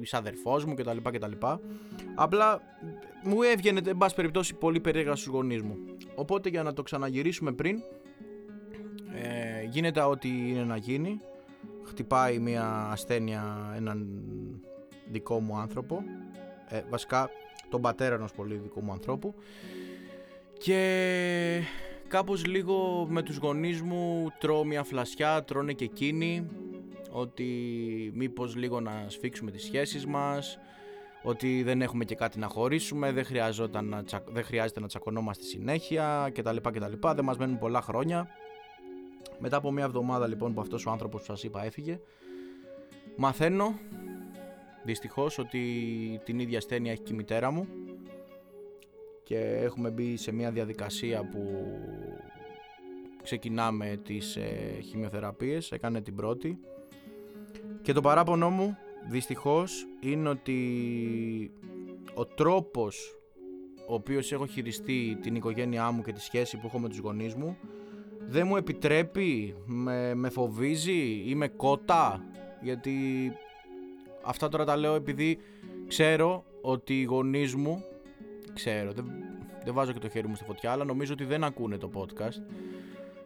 είσαι 0.00 0.16
αδερφός 0.16 0.64
μου 0.64 0.74
κτλ. 0.74 0.96
κτλ. 1.02 1.32
Απλά 2.14 2.60
μου 3.22 3.42
έβγαινε, 3.42 3.80
εν 3.86 3.96
πάση 3.96 4.14
περιπτώσει, 4.14 4.54
πολύ 4.54 4.80
περίεργα 4.80 5.14
στους 5.14 5.32
γονείς 5.32 5.62
μου. 5.62 5.76
Οπότε 6.14 6.48
για 6.48 6.62
να 6.62 6.72
το 6.72 6.82
ξαναγυρίσουμε 6.82 7.52
πριν, 7.52 7.82
ε, 9.14 9.64
γίνεται 9.64 10.00
ό,τι 10.00 10.28
είναι 10.28 10.64
να 10.64 10.76
γίνει. 10.76 11.20
Χτυπάει 11.84 12.38
μια 12.38 12.88
ασθένεια 12.90 13.72
έναν 13.76 14.08
δικό 15.10 15.40
μου 15.40 15.56
άνθρωπο, 15.56 16.02
ε, 16.68 16.82
βασικά 16.88 17.30
τον 17.68 17.80
πατέρα 17.80 18.14
ενός 18.14 18.32
πολύ 18.32 18.54
δικού 18.56 18.82
μου 18.82 18.92
ανθρώπου 18.92 19.34
και 20.58 21.62
κάπως 22.08 22.46
λίγο 22.46 23.06
με 23.10 23.22
τους 23.22 23.36
γονείς 23.36 23.82
μου 23.82 24.28
τρώω 24.38 24.64
μια 24.64 24.84
φλασιά, 24.84 25.44
τρώνε 25.44 25.72
και 25.72 25.84
εκείνοι 25.84 26.48
ότι 27.10 27.46
μήπως 28.14 28.56
λίγο 28.56 28.80
να 28.80 29.04
σφίξουμε 29.08 29.50
τις 29.50 29.62
σχέσεις 29.64 30.06
μας 30.06 30.58
ότι 31.22 31.62
δεν 31.62 31.82
έχουμε 31.82 32.04
και 32.04 32.14
κάτι 32.14 32.38
να 32.38 32.46
χωρίσουμε, 32.46 33.12
δεν, 33.12 33.26
να, 33.82 34.02
δεν 34.26 34.44
χρειάζεται 34.44 34.80
να 34.80 34.86
τσακωνόμαστε 34.86 35.44
συνέχεια 35.44 36.30
κτλ. 36.34 36.56
κτλ. 36.56 37.08
Δεν 37.14 37.24
μας 37.24 37.36
μένουν 37.36 37.58
πολλά 37.58 37.80
χρόνια. 37.80 38.28
Μετά 39.38 39.56
από 39.56 39.72
μια 39.72 39.84
εβδομάδα 39.84 40.26
λοιπόν 40.26 40.54
που 40.54 40.60
αυτός 40.60 40.86
ο 40.86 40.90
άνθρωπος 40.90 41.20
που 41.20 41.26
σας 41.26 41.42
είπα 41.42 41.64
έφυγε, 41.64 42.00
μαθαίνω 43.16 43.78
δυστυχώς 44.84 45.38
ότι 45.38 45.60
την 46.24 46.38
ίδια 46.38 46.58
ασθένεια 46.58 46.92
έχει 46.92 47.02
και 47.02 47.12
η 47.12 47.16
μητέρα 47.16 47.50
μου 47.50 47.66
και 49.28 49.38
έχουμε 49.38 49.90
μπει 49.90 50.16
σε 50.16 50.32
μια 50.32 50.50
διαδικασία 50.50 51.24
που 51.24 51.40
ξεκινάμε 53.22 54.00
τις 54.04 54.36
ε, 54.36 54.78
χημειοθεραπείες, 54.80 55.72
έκανε 55.72 56.00
την 56.00 56.14
πρώτη. 56.14 56.58
Και 57.82 57.92
το 57.92 58.00
παράπονο 58.00 58.50
μου 58.50 58.76
δυστυχώς 59.10 59.86
είναι 60.00 60.28
ότι 60.28 60.60
ο 62.14 62.26
τρόπος 62.26 63.18
ο 63.88 63.94
οποίος 63.94 64.32
έχω 64.32 64.46
χειριστεί 64.46 65.18
την 65.20 65.34
οικογένειά 65.34 65.90
μου 65.90 66.02
και 66.02 66.12
τη 66.12 66.20
σχέση 66.20 66.56
που 66.56 66.66
έχω 66.66 66.78
με 66.78 66.88
τους 66.88 66.98
γονείς 66.98 67.34
μου 67.34 67.56
δεν 68.28 68.46
μου 68.46 68.56
επιτρέπει, 68.56 69.54
με, 69.64 70.14
με 70.14 70.28
φοβίζει 70.28 71.22
ή 71.26 71.34
με 71.34 71.48
κότα. 71.48 72.24
Γιατί 72.62 72.96
αυτά 74.22 74.48
τώρα 74.48 74.64
τα 74.64 74.76
λέω 74.76 74.94
επειδή 74.94 75.38
ξέρω 75.86 76.44
ότι 76.60 77.00
οι 77.00 77.04
γονείς 77.04 77.54
μου 77.54 77.84
ξέρω, 78.58 78.92
δεν, 78.92 79.04
δεν 79.64 79.74
βάζω 79.74 79.92
και 79.92 79.98
το 79.98 80.08
χέρι 80.08 80.28
μου 80.28 80.34
στη 80.34 80.44
φωτιά 80.44 80.72
αλλά 80.72 80.84
νομίζω 80.84 81.12
ότι 81.12 81.24
δεν 81.24 81.44
ακούνε 81.44 81.76
το 81.76 81.90
podcast. 81.94 82.42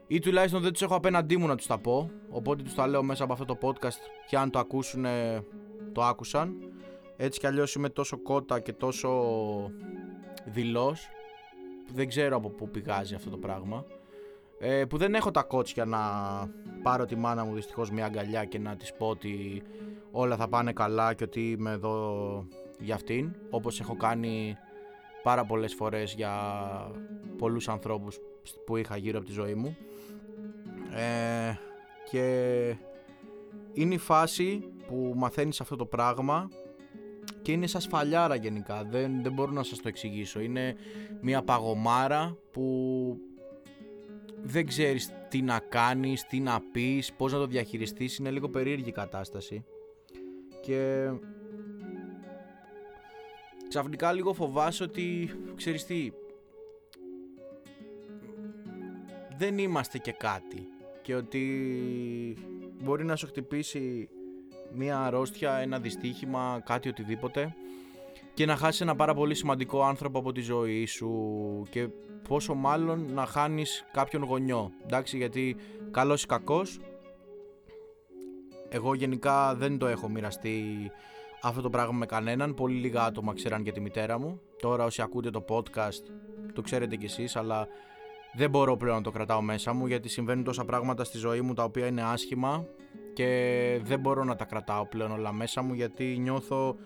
Ή 0.07 0.19
τουλάχιστον 0.19 0.63
δεν 0.63 0.73
τους 0.73 0.83
έχω 0.83 0.95
απέναντί 0.95 1.37
μου 1.37 1.47
να 1.47 1.57
τους 1.57 1.67
τα 1.67 1.79
πω 1.79 2.11
οπότε 2.29 2.63
τους 2.63 2.75
τα 2.75 2.87
λέω 2.87 3.03
μέσα 3.03 3.25
από 3.25 3.33
αυτό 3.33 3.45
το 3.45 3.59
podcast 3.63 3.99
και 4.27 4.37
αν 4.37 4.51
το 4.51 4.59
ακούσουν 4.59 5.07
το 5.93 6.03
άκουσαν. 6.03 6.55
Έτσι 7.17 7.41
κι 7.41 7.47
αλλιώς 7.47 7.75
είμαι 7.75 7.89
τόσο 7.89 8.23
κότα 8.23 8.61
και 8.61 8.73
τόσο 8.73 9.11
δηλός 10.45 11.09
δεν 11.95 12.09
ξέρω 12.09 12.37
από 12.37 12.49
πού 12.49 12.69
πηγάζει 12.69 13.15
αυτό 13.15 13.31
το 13.31 13.37
πράγμα. 13.37 13.85
Ε, 14.59 14.85
που 14.85 14.97
δεν 14.97 15.15
έχω 15.15 15.31
τα 15.31 15.43
κότσια 15.43 15.85
να 15.85 15.99
πάρω 16.83 17.05
τη 17.05 17.17
μάνα 17.17 17.45
μου 17.45 17.55
δυστυχώς 17.55 17.91
μια 17.91 18.05
αγκαλιά 18.05 18.45
και 18.45 18.59
να 18.59 18.77
της 18.77 18.93
πω 18.95 19.07
ότι 19.09 19.63
όλα 20.11 20.37
θα 20.37 20.49
πάνε 20.49 20.73
καλά 20.73 21.15
και 21.15 21.25
ότι 21.25 21.51
είμαι 21.51 21.71
εδώ 21.71 22.47
για 22.79 22.95
αυτήν 22.95 23.35
όπως 23.51 23.81
έχω 23.81 23.97
κάνει 23.97 24.57
πάρα 25.23 25.45
πολλές 25.45 25.75
φορές 25.75 26.15
για 26.15 26.33
πολλούς 27.39 27.69
ανθρώπους 27.69 28.19
που 28.67 28.77
είχα 28.77 28.97
γύρω 28.97 29.19
από 29.19 29.27
τη 29.27 29.33
ζωή 29.33 29.55
μου 29.55 29.77
ε, 30.95 31.55
και 32.11 32.77
είναι 33.73 33.95
η 33.95 33.99
φάση 33.99 34.65
που 34.87 35.13
μαθαίνεις 35.17 35.61
αυτό 35.61 35.77
το 35.77 35.87
πράγμα 35.87 36.49
και 37.43 37.53
είναι 37.53 37.67
σαν 37.67 37.81
σφαλιάρα 37.81 38.35
γενικά, 38.35 38.85
δεν, 38.91 39.23
δεν 39.23 39.33
μπορώ 39.33 39.51
να 39.53 39.63
σας 39.63 39.81
το 39.81 39.89
εξηγήσω. 39.89 40.41
Είναι 40.41 40.75
μια 41.21 41.43
παγωμάρα 41.43 42.37
που 42.51 43.17
δεν 44.43 44.67
ξέρεις 44.67 45.11
τι 45.29 45.43
να 45.43 45.59
κάνεις, 45.59 46.27
τι 46.27 46.41
να 46.41 46.61
πεις, 46.73 47.13
πώς 47.13 47.33
να 47.33 47.39
το 47.39 47.47
διαχειριστείς, 47.47 48.17
είναι 48.17 48.31
λίγο 48.31 48.49
περίεργη 48.49 48.89
η 48.89 48.93
κατάσταση. 48.93 49.65
Και 50.61 51.11
ξαφνικά 53.73 54.13
λίγο 54.13 54.33
φοβάσαι 54.33 54.83
ότι, 54.83 55.31
ξέρεις 55.57 55.85
τι, 55.85 56.11
δεν 59.37 59.59
είμαστε 59.59 59.99
και 59.99 60.13
κάτι 60.13 60.69
και 61.03 61.15
ότι 61.15 61.45
μπορεί 62.83 63.05
να 63.05 63.17
σου 63.17 63.27
χτυπήσει 63.27 64.09
μία 64.73 64.99
αρρώστια, 64.99 65.57
ένα 65.57 65.79
δυστύχημα, 65.79 66.63
κάτι 66.65 66.89
οτιδήποτε 66.89 67.55
και 68.35 68.47
να 68.47 68.57
χάσεις 68.57 68.81
ένα 68.81 68.97
πάρα 68.97 69.15
πολύ 69.15 69.35
σημαντικό 69.35 69.83
άνθρωπο 69.83 70.19
από 70.19 70.33
τη 70.33 70.41
ζωή 70.41 70.87
σου 70.87 71.11
και 71.71 71.89
πόσο 72.29 72.55
μάλλον 72.55 73.13
να 73.13 73.27
χάνεις 73.27 73.85
κάποιον 73.93 74.23
γονιό. 74.23 74.73
Εντάξει, 74.85 75.17
γιατί 75.17 75.57
καλός 75.91 76.23
ή 76.23 76.27
κακός, 76.27 76.81
εγώ 78.69 78.95
γενικά 78.95 79.55
δεν 79.55 79.79
το 79.79 79.87
έχω 79.87 80.09
μοιραστεί 80.09 80.91
αυτό 81.43 81.61
το 81.61 81.71
πράγμα 81.71 81.93
με 81.93 82.07
κανέναν. 82.07 82.55
Πολύ 82.55 82.75
λίγα 82.75 83.05
άτομα 83.05 83.35
ξέραν 83.35 83.63
για 83.63 83.73
τη 83.73 83.81
μητέρα 83.81 84.19
μου. 84.19 84.41
Τώρα 84.61 84.85
όσοι 84.85 85.03
ακούτε 85.03 85.31
το 85.31 85.45
podcast 85.49 86.03
το 86.53 86.61
ξέρετε 86.61 86.97
κι 86.97 87.05
εσείς, 87.05 87.37
αλλά 87.37 87.69
δεν 88.35 88.51
μπορώ 88.51 88.77
πλέον 88.77 88.97
να 88.97 89.03
το 89.03 89.11
κρατάω 89.11 89.43
μέσα 89.43 89.73
μου 89.73 89.87
γιατί 89.87 90.09
συμβαίνουν 90.09 90.45
τόσα 90.45 90.65
πράγματα 90.65 91.05
στη 91.05 91.19
ζωή 91.19 91.41
μου 91.41 91.55
τα 91.55 91.65
οποία 91.65 91.87
είναι 91.87 92.03
άσχημα 92.03 92.67
και 93.13 93.81
δεν 93.83 94.01
μπορώ 94.01 94.25
να 94.25 94.37
τα 94.37 94.45
κρατάω 94.45 94.87
πλέον 94.87 95.11
όλα 95.11 95.33
μέσα 95.33 95.63
μου 95.63 95.75
γιατί 95.75 96.17
νιώθω 96.19 96.77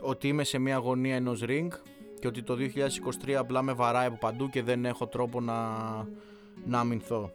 ότι 0.00 0.28
είμαι 0.28 0.44
σε 0.44 0.58
μια 0.58 0.76
γωνία 0.76 1.14
ενός 1.14 1.42
ring 1.46 1.68
και 2.18 2.26
ότι 2.26 2.42
το 2.42 2.56
2023 3.24 3.32
απλά 3.32 3.62
με 3.62 3.72
βαράει 3.72 4.06
από 4.06 4.16
παντού 4.16 4.48
και 4.48 4.62
δεν 4.62 4.84
έχω 4.84 5.06
τρόπο 5.06 5.40
να, 5.40 5.56
να 6.64 6.80
αμυνθώ. 6.80 7.32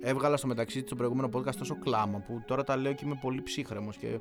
Έβγαλα 0.00 0.36
στο 0.36 0.46
μεταξύ 0.46 0.80
στο 0.80 0.94
προηγούμενο 0.94 1.28
podcast 1.32 1.54
τόσο 1.54 1.78
κλάμα 1.78 2.18
που 2.18 2.42
τώρα 2.46 2.64
τα 2.64 2.76
λέω 2.76 2.92
και 2.92 3.04
είμαι 3.04 3.18
πολύ 3.20 3.42
ψύχρεμος 3.42 3.96
και 3.96 4.18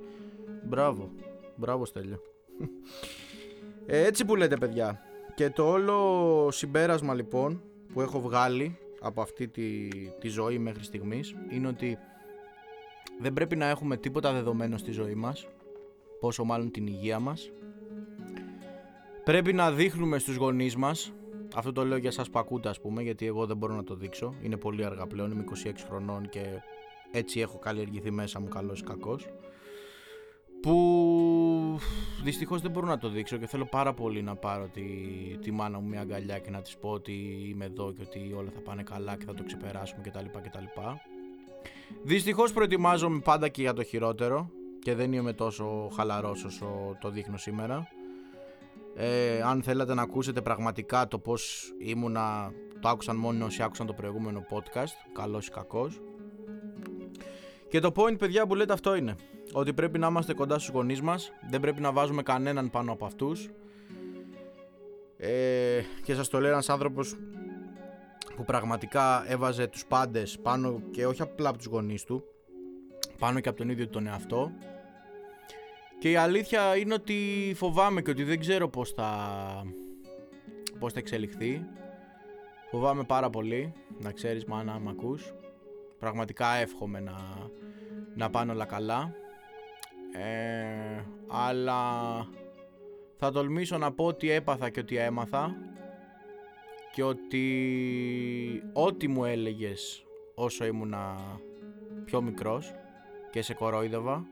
μπράβο, 0.63 1.11
μπράβο 1.55 1.85
Στέλιο. 1.85 2.21
Ε, 3.85 4.05
έτσι 4.05 4.25
που 4.25 4.35
λέτε 4.35 4.57
παιδιά. 4.57 5.01
Και 5.35 5.49
το 5.49 5.69
όλο 5.69 6.47
συμπέρασμα 6.51 7.13
λοιπόν 7.13 7.61
που 7.93 8.01
έχω 8.01 8.19
βγάλει 8.19 8.77
από 8.99 9.21
αυτή 9.21 9.47
τη, 9.47 9.87
τη 10.19 10.27
ζωή 10.27 10.57
μέχρι 10.57 10.83
στιγμής 10.83 11.35
είναι 11.49 11.67
ότι 11.67 11.97
δεν 13.19 13.33
πρέπει 13.33 13.55
να 13.55 13.65
έχουμε 13.65 13.97
τίποτα 13.97 14.33
δεδομένο 14.33 14.77
στη 14.77 14.91
ζωή 14.91 15.15
μας 15.15 15.47
πόσο 16.19 16.43
μάλλον 16.43 16.71
την 16.71 16.87
υγεία 16.87 17.19
μας 17.19 17.51
πρέπει 19.23 19.53
να 19.53 19.71
δείχνουμε 19.71 20.19
στους 20.19 20.35
γονείς 20.35 20.75
μας 20.75 21.13
αυτό 21.55 21.71
το 21.71 21.85
λέω 21.85 21.97
για 21.97 22.11
σας 22.11 22.29
που 22.29 22.39
ακούτε 22.39 22.69
ας 22.69 22.81
πούμε 22.81 23.01
γιατί 23.01 23.25
εγώ 23.25 23.45
δεν 23.45 23.57
μπορώ 23.57 23.73
να 23.73 23.83
το 23.83 23.95
δείξω 23.95 24.35
είναι 24.41 24.57
πολύ 24.57 24.85
αργά 24.85 25.07
πλέον, 25.07 25.31
είμαι 25.31 25.43
26 25.65 25.71
χρονών 25.87 26.29
και 26.29 26.41
έτσι 27.11 27.39
έχω 27.39 27.59
καλλιεργηθεί 27.59 28.11
μέσα 28.11 28.39
μου 28.39 28.47
καλός 28.47 28.79
ή 28.79 28.83
κακός 28.83 29.27
που 30.65 31.79
δυστυχώς 32.23 32.61
δεν 32.61 32.71
μπορώ 32.71 32.87
να 32.87 32.97
το 32.97 33.09
δείξω 33.09 33.37
και 33.37 33.47
θέλω 33.47 33.65
πάρα 33.65 33.93
πολύ 33.93 34.21
να 34.21 34.35
πάρω 34.35 34.69
τη, 34.73 34.83
τη 35.41 35.51
μάνα 35.51 35.79
μου 35.79 35.87
μια 35.87 36.01
αγκαλιά 36.01 36.39
και 36.39 36.49
να 36.49 36.61
της 36.61 36.77
πω 36.77 36.89
ότι 36.89 37.11
είμαι 37.49 37.65
εδώ 37.65 37.93
και 37.93 38.01
ότι 38.01 38.33
όλα 38.37 38.49
θα 38.53 38.59
πάνε 38.59 38.83
καλά 38.83 39.15
και 39.17 39.25
θα 39.25 39.33
το 39.33 39.43
ξεπεράσουμε 39.43 40.01
κτλ. 40.01 40.25
κτλ. 40.41 40.63
Δυστυχώς 42.03 42.53
προετοιμάζομαι 42.53 43.19
πάντα 43.19 43.47
και 43.47 43.61
για 43.61 43.73
το 43.73 43.83
χειρότερο 43.83 44.49
και 44.79 44.95
δεν 44.95 45.13
είμαι 45.13 45.33
τόσο 45.33 45.89
χαλαρός 45.95 46.43
όσο 46.43 46.97
το 47.01 47.09
δείχνω 47.09 47.37
σήμερα. 47.37 47.87
Ε, 48.95 49.41
αν 49.41 49.63
θέλετε 49.63 49.93
να 49.93 50.01
ακούσετε 50.01 50.41
πραγματικά 50.41 51.07
το 51.07 51.19
πώς 51.19 51.73
ήμουνα, 51.79 52.51
το 52.81 52.89
άκουσαν 52.89 53.15
μόνο 53.15 53.45
όσοι 53.45 53.63
άκουσαν 53.63 53.87
το 53.87 53.93
προηγούμενο 53.93 54.45
podcast, 54.51 55.11
καλός 55.13 55.47
ή 55.47 55.51
κακός. 55.51 56.01
Και 57.69 57.79
το 57.79 57.91
point 57.95 58.17
παιδιά 58.17 58.47
που 58.47 58.55
λέτε 58.55 58.73
αυτό 58.73 58.95
είναι. 58.95 59.15
Ότι 59.53 59.73
πρέπει 59.73 59.99
να 59.99 60.07
είμαστε 60.07 60.33
κοντά 60.33 60.59
στους 60.59 60.73
γονείς 60.73 61.01
μας, 61.01 61.31
δεν 61.49 61.59
πρέπει 61.59 61.81
να 61.81 61.91
βάζουμε 61.91 62.23
κανέναν 62.23 62.69
πάνω 62.69 62.91
από 62.91 63.05
αυτούς. 63.05 63.49
Ε, 65.17 65.81
και 66.03 66.13
σας 66.13 66.27
το 66.29 66.39
λέει 66.39 66.51
ένας 66.51 66.69
άνθρωπος 66.69 67.15
που 68.35 68.43
πραγματικά 68.43 69.31
έβαζε 69.31 69.67
τους 69.67 69.85
πάντες 69.85 70.39
πάνω 70.39 70.81
και 70.91 71.05
όχι 71.05 71.21
απλά 71.21 71.49
από 71.49 71.57
τους 71.57 71.67
γονείς 71.67 72.03
του, 72.03 72.23
πάνω 73.19 73.39
και 73.39 73.49
από 73.49 73.57
τον 73.57 73.69
ίδιο 73.69 73.87
τον 73.87 74.07
εαυτό. 74.07 74.51
Και 75.99 76.11
η 76.11 76.15
αλήθεια 76.15 76.77
είναι 76.77 76.93
ότι 76.93 77.51
φοβάμαι 77.55 78.01
και 78.01 78.09
ότι 78.09 78.23
δεν 78.23 78.39
ξέρω 78.39 78.69
πώς 78.69 78.91
θα, 78.91 79.09
πώς 80.79 80.93
θα 80.93 80.99
εξελιχθεί. 80.99 81.65
Φοβάμαι 82.71 83.03
πάρα 83.03 83.29
πολύ, 83.29 83.73
να 83.99 84.11
ξέρεις 84.11 84.45
μάνα 84.45 84.73
άμα 84.73 84.91
ακούς. 84.91 85.33
Πραγματικά 85.99 86.53
εύχομαι 86.53 86.99
να, 86.99 87.15
να 88.15 88.29
πάνε 88.29 88.51
όλα 88.51 88.65
καλά. 88.65 89.13
Ε, 90.17 91.05
αλλά 91.27 91.83
θα 93.17 93.31
τολμήσω 93.31 93.77
να 93.77 93.91
πω 93.91 94.05
ότι 94.05 94.29
έπαθα 94.29 94.69
και 94.69 94.79
ότι 94.79 94.97
έμαθα 94.97 95.55
και 96.93 97.03
ότι 97.03 97.43
ό,τι 98.73 99.07
μου 99.07 99.25
έλεγες 99.25 100.05
όσο 100.35 100.65
ήμουνα 100.65 101.15
πιο 102.05 102.21
μικρός 102.21 102.73
και 103.31 103.41
σε 103.41 103.53
κορόιδευα 103.53 104.25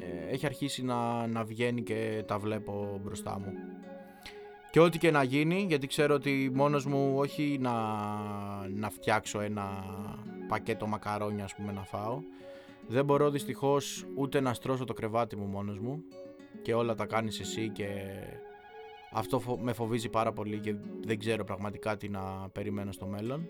ε, 0.00 0.32
έχει 0.32 0.46
αρχίσει 0.46 0.84
να, 0.84 1.26
να 1.26 1.44
βγαίνει 1.44 1.82
και 1.82 2.24
τα 2.26 2.38
βλέπω 2.38 3.00
μπροστά 3.04 3.38
μου. 3.38 3.52
Και 4.70 4.80
ό,τι 4.80 4.98
και 4.98 5.10
να 5.10 5.22
γίνει, 5.22 5.64
γιατί 5.68 5.86
ξέρω 5.86 6.14
ότι 6.14 6.50
μόνος 6.54 6.86
μου 6.86 7.12
όχι 7.16 7.58
να, 7.60 7.72
να 8.68 8.90
φτιάξω 8.90 9.40
ένα 9.40 9.84
πακέτο 10.48 10.86
μακαρόνια 10.86 11.44
ας 11.44 11.54
πούμε 11.54 11.72
να 11.72 11.84
φάω. 11.84 12.20
Δεν 12.86 13.04
μπορώ 13.04 13.30
δυστυχώς 13.30 14.06
ούτε 14.14 14.40
να 14.40 14.54
στρώσω 14.54 14.84
το 14.84 14.92
κρεβάτι 14.92 15.36
μου 15.36 15.46
μόνος 15.46 15.78
μου 15.78 16.04
και 16.62 16.74
όλα 16.74 16.94
τα 16.94 17.06
κάνεις 17.06 17.40
εσύ 17.40 17.68
και 17.68 17.88
αυτό 19.12 19.42
με 19.60 19.72
φοβίζει 19.72 20.08
πάρα 20.08 20.32
πολύ 20.32 20.58
και 20.58 20.74
δεν 21.04 21.18
ξέρω 21.18 21.44
πραγματικά 21.44 21.96
τι 21.96 22.08
να 22.08 22.48
περιμένω 22.52 22.92
στο 22.92 23.06
μέλλον. 23.06 23.48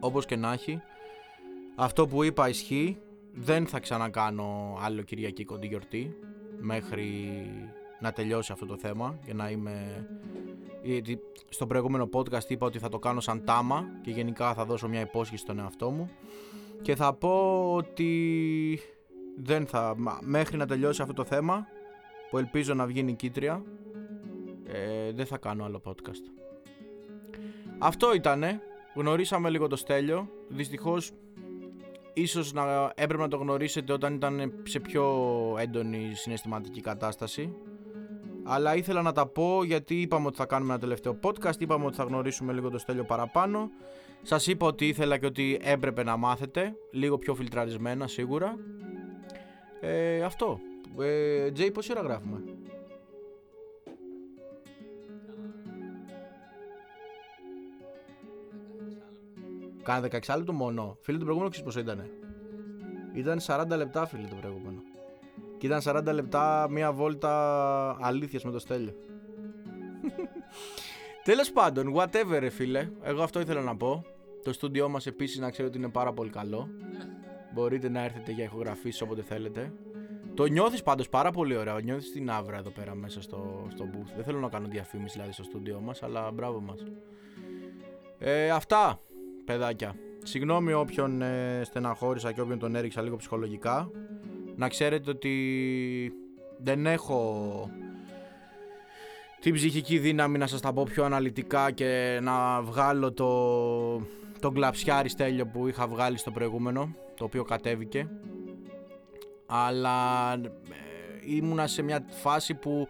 Όπως 0.00 0.26
και 0.26 0.36
να 0.36 0.52
έχει, 0.52 0.80
αυτό 1.74 2.06
που 2.06 2.22
είπα 2.22 2.48
ισχύει, 2.48 2.98
δεν 3.32 3.66
θα 3.66 3.80
ξανακάνω 3.80 4.78
άλλο 4.80 5.02
Κυριακή 5.02 5.44
κοντή 5.44 5.66
γιορτή 5.66 6.16
μέχρι 6.58 7.30
να 8.00 8.12
τελειώσει 8.12 8.52
αυτό 8.52 8.66
το 8.66 8.76
θέμα 8.76 9.18
για 9.24 9.34
να 9.34 9.50
είμαι... 9.50 10.06
Γιατί 10.82 11.18
στο 11.48 11.66
προηγούμενο 11.66 12.08
podcast 12.12 12.48
είπα 12.48 12.66
ότι 12.66 12.78
θα 12.78 12.88
το 12.88 12.98
κάνω 12.98 13.20
σαν 13.20 13.44
τάμα 13.44 13.84
και 14.02 14.10
γενικά 14.10 14.54
θα 14.54 14.64
δώσω 14.64 14.88
μια 14.88 15.00
υπόσχεση 15.00 15.42
στον 15.42 15.58
εαυτό 15.58 15.90
μου 15.90 16.10
και 16.82 16.96
θα 16.96 17.14
πω 17.14 17.64
ότι 17.74 18.80
δεν 19.36 19.66
θα... 19.66 19.94
μέχρι 20.20 20.56
να 20.56 20.66
τελειώσει 20.66 21.02
αυτό 21.02 21.14
το 21.14 21.24
θέμα 21.24 21.66
που 22.30 22.38
ελπίζω 22.38 22.74
να 22.74 22.86
βγει 22.86 23.02
νικήτρια 23.02 23.62
ε, 24.66 25.12
δεν 25.12 25.26
θα 25.26 25.38
κάνω 25.38 25.64
άλλο 25.64 25.80
podcast. 25.84 26.42
Αυτό 27.78 28.14
ήτανε. 28.14 28.60
Γνωρίσαμε 28.94 29.50
λίγο 29.50 29.66
το 29.66 29.76
Στέλιο. 29.76 30.28
Δυστυχώς 30.48 31.10
ίσως 32.12 32.52
να 32.52 32.92
έπρεπε 32.94 33.22
να 33.22 33.28
το 33.28 33.36
γνωρίσετε 33.36 33.92
όταν 33.92 34.14
ήταν 34.14 34.52
σε 34.62 34.80
πιο 34.80 35.04
έντονη 35.58 36.10
συναισθηματική 36.14 36.80
κατάσταση. 36.80 37.54
Αλλά 38.44 38.76
ήθελα 38.76 39.02
να 39.02 39.12
τα 39.12 39.26
πω 39.26 39.64
γιατί 39.64 40.00
είπαμε 40.00 40.26
ότι 40.26 40.36
θα 40.36 40.46
κάνουμε 40.46 40.72
ένα 40.72 40.80
τελευταίο 40.80 41.18
podcast, 41.22 41.60
είπαμε 41.60 41.84
ότι 41.84 41.96
θα 41.96 42.04
γνωρίσουμε 42.04 42.52
λίγο 42.52 42.70
το 42.70 42.78
Στέλιο 42.78 43.04
παραπάνω. 43.04 43.70
Σας 44.22 44.46
είπα 44.46 44.66
ότι 44.66 44.88
ήθελα 44.88 45.18
και 45.18 45.26
ότι 45.26 45.58
έπρεπε 45.62 46.02
να 46.02 46.16
μάθετε, 46.16 46.74
λίγο 46.90 47.18
πιο 47.18 47.34
φιλτραρισμένα 47.34 48.06
σίγουρα. 48.06 48.56
Ε, 49.80 50.22
αυτό. 50.22 50.60
Ε, 51.00 51.50
Τζέι, 51.50 51.70
πόση 51.70 51.92
ώρα 51.92 52.02
γράφουμε; 52.02 52.42
Κάνα 59.82 60.08
16 60.10 60.34
λεπτό 60.36 60.52
μόνο. 60.52 60.96
Φίλε, 61.00 61.18
το 61.18 61.24
προηγούμενο 61.24 61.50
ξέρεις 61.50 61.72
πόσο 61.72 61.80
ήταν. 61.80 62.10
Ήταν 63.14 63.38
40 63.46 63.64
λεπτά, 63.76 64.06
φίλε, 64.06 64.28
το 64.28 64.36
προηγούμενο. 64.40 64.80
Και 65.58 65.66
ήταν 65.66 65.80
40 65.84 66.12
λεπτά 66.12 66.66
μία 66.70 66.92
βόλτα 66.92 67.96
αλήθειας 68.00 68.44
με 68.44 68.50
το 68.50 68.58
στέλιο. 68.58 68.94
Τέλος 71.24 71.52
πάντων, 71.52 71.94
whatever, 71.96 72.38
ρε 72.38 72.48
φίλε. 72.48 72.88
Εγώ 73.02 73.22
αυτό 73.22 73.40
ήθελα 73.40 73.60
να 73.60 73.76
πω. 73.76 74.04
Το 74.42 74.52
στούντιό 74.52 74.88
μας 74.88 75.06
επίσης 75.06 75.38
να 75.38 75.50
ξέρω 75.50 75.68
ότι 75.68 75.78
είναι 75.78 75.88
πάρα 75.88 76.12
πολύ 76.12 76.30
καλό. 76.30 76.68
Μπορείτε 77.54 77.88
να 77.88 78.04
έρθετε 78.04 78.32
για 78.32 78.44
ηχογραφήσεις 78.44 79.00
όποτε 79.00 79.22
θέλετε. 79.22 79.72
Το 80.34 80.44
νιώθεις 80.44 80.82
πάντως 80.82 81.08
πάρα 81.08 81.30
πολύ 81.30 81.56
ωραία. 81.56 81.80
Νιώθεις 81.80 82.12
την 82.12 82.30
άβρα 82.30 82.56
εδώ 82.56 82.70
πέρα 82.70 82.94
μέσα 82.94 83.22
στο, 83.22 83.66
στο 83.70 83.84
booth. 83.92 84.12
Δεν 84.14 84.24
θέλω 84.24 84.38
να 84.40 84.48
κάνω 84.48 84.68
διαφήμιση 84.68 85.12
δηλαδή 85.12 85.32
στο 85.32 85.42
στούντιό 85.42 85.80
μας, 85.80 86.02
αλλά 86.02 86.30
μπράβο 86.30 86.60
μας. 86.60 86.84
Ε, 88.18 88.50
αυτά 88.50 89.00
παιδάκια. 89.44 89.94
Συγγνώμη 90.22 90.72
όποιον 90.72 91.22
ε, 91.22 91.60
στεναχώρησα 91.64 92.32
και 92.32 92.40
όποιον 92.40 92.58
τον 92.58 92.74
έριξα 92.74 93.02
λίγο 93.02 93.16
ψυχολογικά. 93.16 93.90
Να 94.56 94.68
ξέρετε 94.68 95.10
ότι 95.10 96.12
δεν 96.58 96.86
έχω 96.86 97.70
την 99.40 99.54
ψυχική 99.54 99.98
δύναμη 99.98 100.38
να 100.38 100.46
σας 100.46 100.60
τα 100.60 100.72
πω 100.72 100.82
πιο 100.82 101.04
αναλυτικά 101.04 101.70
και 101.70 102.18
να 102.22 102.62
βγάλω 102.62 103.12
το, 103.12 103.28
το 104.42 104.50
γκλαψιάρι 104.50 105.08
στέλιο 105.08 105.46
που 105.46 105.68
είχα 105.68 105.86
βγάλει 105.86 106.18
στο 106.18 106.30
προηγούμενο, 106.30 106.94
το 107.16 107.24
οποίο 107.24 107.44
κατέβηκε. 107.44 108.08
Αλλά 109.46 110.32
ε, 110.34 111.34
ήμουνα 111.36 111.66
σε 111.66 111.82
μια 111.82 112.04
φάση 112.08 112.54
που 112.54 112.88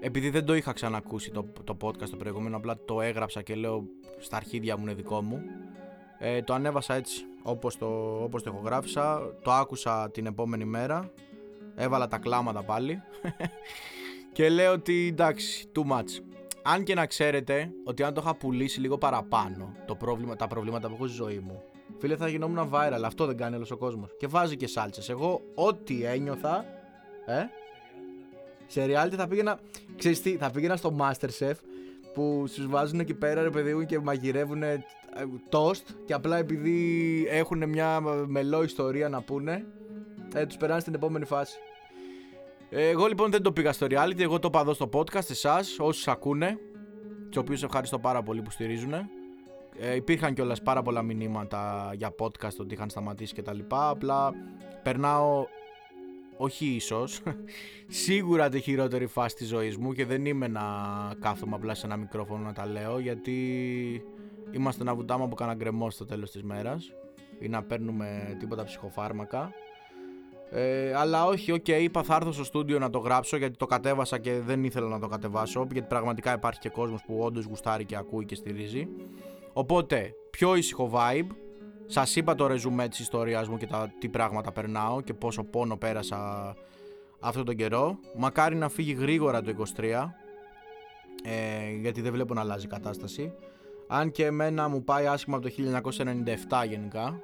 επειδή 0.00 0.30
δεν 0.30 0.44
το 0.44 0.54
είχα 0.54 0.72
ξανακούσει 0.72 1.30
το, 1.30 1.46
το 1.64 1.76
podcast 1.82 2.08
το 2.10 2.16
προηγούμενο, 2.16 2.56
απλά 2.56 2.78
το 2.84 3.00
έγραψα 3.00 3.42
και 3.42 3.54
λέω 3.54 3.84
στα 4.18 4.36
αρχίδια 4.36 4.76
μου 4.76 4.82
είναι 4.82 4.94
δικό 4.94 5.22
μου. 5.22 5.42
Ε, 6.18 6.42
το 6.42 6.54
ανέβασα 6.54 6.94
έτσι 6.94 7.24
όπως 7.42 7.78
το, 7.78 8.22
όπως 8.22 8.42
το 8.42 8.50
ηχογράφησα, 8.52 9.34
το 9.42 9.52
άκουσα 9.52 10.10
την 10.10 10.26
επόμενη 10.26 10.64
μέρα, 10.64 11.10
έβαλα 11.74 12.08
τα 12.08 12.18
κλάματα 12.18 12.62
πάλι 12.62 13.02
και 14.34 14.48
λέω 14.48 14.72
ότι 14.72 15.06
εντάξει, 15.10 15.70
too 15.74 15.92
much. 15.92 16.33
Αν 16.66 16.84
και 16.84 16.94
να 16.94 17.06
ξέρετε 17.06 17.70
ότι 17.84 18.02
αν 18.02 18.14
το 18.14 18.20
είχα 18.24 18.34
πουλήσει 18.34 18.80
λίγο 18.80 18.98
παραπάνω 18.98 19.76
το 19.86 19.94
πρόβλημα, 19.94 20.36
τα 20.36 20.46
προβλήματα 20.46 20.88
που 20.88 20.94
έχω 20.94 21.06
στη 21.06 21.16
ζωή 21.16 21.38
μου, 21.38 21.62
φίλε 21.98 22.16
θα 22.16 22.28
γινόμουν 22.28 22.70
viral, 22.72 23.02
αυτό 23.04 23.26
δεν 23.26 23.36
κάνει 23.36 23.56
όλος 23.56 23.70
ο 23.70 23.76
κόσμος. 23.76 24.10
Και 24.18 24.26
βάζει 24.26 24.56
και 24.56 24.66
σάλτσες. 24.66 25.08
Εγώ 25.08 25.40
ό,τι 25.54 26.04
ένιωθα, 26.04 26.64
ε, 27.26 27.42
σε 28.66 28.84
reality 28.84 29.14
θα 29.16 29.28
πήγαινα, 29.28 29.58
ξέρεις 29.96 30.22
τι, 30.22 30.36
θα 30.36 30.50
πήγαινα 30.50 30.76
στο 30.76 30.96
Masterchef 31.00 31.54
που 32.14 32.46
σου 32.48 32.68
βάζουν 32.70 33.00
εκεί 33.00 33.14
πέρα 33.14 33.42
ρε 33.42 33.50
παιδί 33.50 33.74
μου 33.74 33.84
και 33.84 33.98
μαγειρεύουν 33.98 34.62
toast 35.50 35.94
και 36.04 36.12
απλά 36.12 36.36
επειδή 36.36 37.26
έχουν 37.30 37.68
μια 37.68 38.00
μελό 38.26 38.62
ιστορία 38.62 39.08
να 39.08 39.22
πούνε 39.22 39.64
ε, 40.34 40.46
τους 40.46 40.56
περάνε 40.56 40.80
στην 40.80 40.94
επόμενη 40.94 41.24
φάση. 41.24 41.58
Εγώ 42.70 43.06
λοιπόν 43.06 43.30
δεν 43.30 43.42
το 43.42 43.52
πήγα 43.52 43.72
στο 43.72 43.86
reality, 43.90 44.20
εγώ 44.20 44.38
το 44.38 44.48
είπα 44.48 44.60
εδώ 44.60 44.74
στο 44.74 44.88
podcast, 44.92 45.30
εσάς, 45.30 45.76
όσους 45.78 46.08
ακούνε, 46.08 46.58
τους 47.28 47.36
οποίους 47.36 47.62
ευχαριστώ 47.62 47.98
πάρα 47.98 48.22
πολύ 48.22 48.42
που 48.42 48.50
στηρίζουν. 48.50 48.92
Ε, 49.78 49.94
υπήρχαν 49.94 50.34
κιόλας 50.34 50.62
πάρα 50.62 50.82
πολλά 50.82 51.02
μηνύματα 51.02 51.90
για 51.94 52.14
podcast 52.18 52.56
ότι 52.58 52.74
είχαν 52.74 52.90
σταματήσει 52.90 53.34
κτλ. 53.34 53.58
Απλά 53.68 54.32
περνάω 54.82 55.46
όχι 56.36 56.66
ίσως, 56.66 57.20
σίγουρα 58.04 58.48
τη 58.48 58.60
χειρότερη 58.60 59.06
φάση 59.06 59.36
της 59.36 59.48
ζωής 59.48 59.76
μου 59.76 59.92
και 59.92 60.04
δεν 60.04 60.26
είμαι 60.26 60.48
να 60.48 60.62
κάθομαι 61.20 61.54
απλά 61.54 61.74
σε 61.74 61.86
ένα 61.86 61.96
μικρόφωνο 61.96 62.44
να 62.44 62.52
τα 62.52 62.66
λέω 62.66 62.98
γιατί 62.98 63.32
είμαστε 64.50 64.84
να 64.84 64.94
βουτάμε 64.94 65.24
από 65.24 65.34
κανένα 65.34 65.56
γκρεμό 65.56 65.90
στο 65.90 66.04
τέλος 66.04 66.30
της 66.30 66.42
μέρας 66.42 66.92
ή 67.38 67.48
να 67.48 67.62
παίρνουμε 67.62 68.36
τίποτα 68.38 68.64
ψυχοφάρμακα 68.64 69.52
ε, 70.56 70.94
αλλά 70.94 71.24
όχι, 71.24 71.52
OK, 71.52 71.64
okay, 71.66 71.78
είπα 71.80 72.02
θα 72.02 72.14
έρθω 72.14 72.32
στο 72.32 72.44
στούντιο 72.44 72.78
να 72.78 72.90
το 72.90 72.98
γράψω 72.98 73.36
γιατί 73.36 73.56
το 73.56 73.66
κατέβασα 73.66 74.18
και 74.18 74.40
δεν 74.40 74.64
ήθελα 74.64 74.88
να 74.88 74.98
το 74.98 75.06
κατεβάσω 75.06 75.66
γιατί 75.72 75.88
πραγματικά 75.88 76.32
υπάρχει 76.32 76.60
και 76.60 76.68
κόσμος 76.68 77.02
που 77.06 77.18
όντως 77.20 77.44
γουστάρει 77.44 77.84
και 77.84 77.96
ακούει 77.96 78.24
και 78.24 78.34
στηρίζει 78.34 78.88
οπότε 79.52 80.14
πιο 80.30 80.54
ήσυχο 80.54 80.90
vibe 80.94 81.26
σας 81.86 82.16
είπα 82.16 82.34
το 82.34 82.46
ρεζουμέ 82.46 82.88
της 82.88 82.98
ιστορίας 82.98 83.48
μου 83.48 83.56
και 83.56 83.66
τα, 83.66 83.92
τι 83.98 84.08
πράγματα 84.08 84.52
περνάω 84.52 85.00
και 85.00 85.14
πόσο 85.14 85.44
πόνο 85.44 85.76
πέρασα 85.76 86.54
αυτόν 87.20 87.44
τον 87.44 87.56
καιρό. 87.56 87.98
Μακάρι 88.16 88.56
να 88.56 88.68
φύγει 88.68 88.92
γρήγορα 88.92 89.42
το 89.42 89.54
23 89.76 90.10
ε, 91.24 91.70
γιατί 91.80 92.00
δεν 92.00 92.12
βλέπω 92.12 92.34
να 92.34 92.40
αλλάζει 92.40 92.64
η 92.64 92.68
κατάσταση. 92.68 93.32
Αν 93.86 94.10
και 94.10 94.24
εμένα 94.24 94.68
μου 94.68 94.84
πάει 94.84 95.06
άσχημα 95.06 95.36
από 95.36 95.48
το 95.48 95.54
1997 96.62 96.68
γενικά 96.68 97.20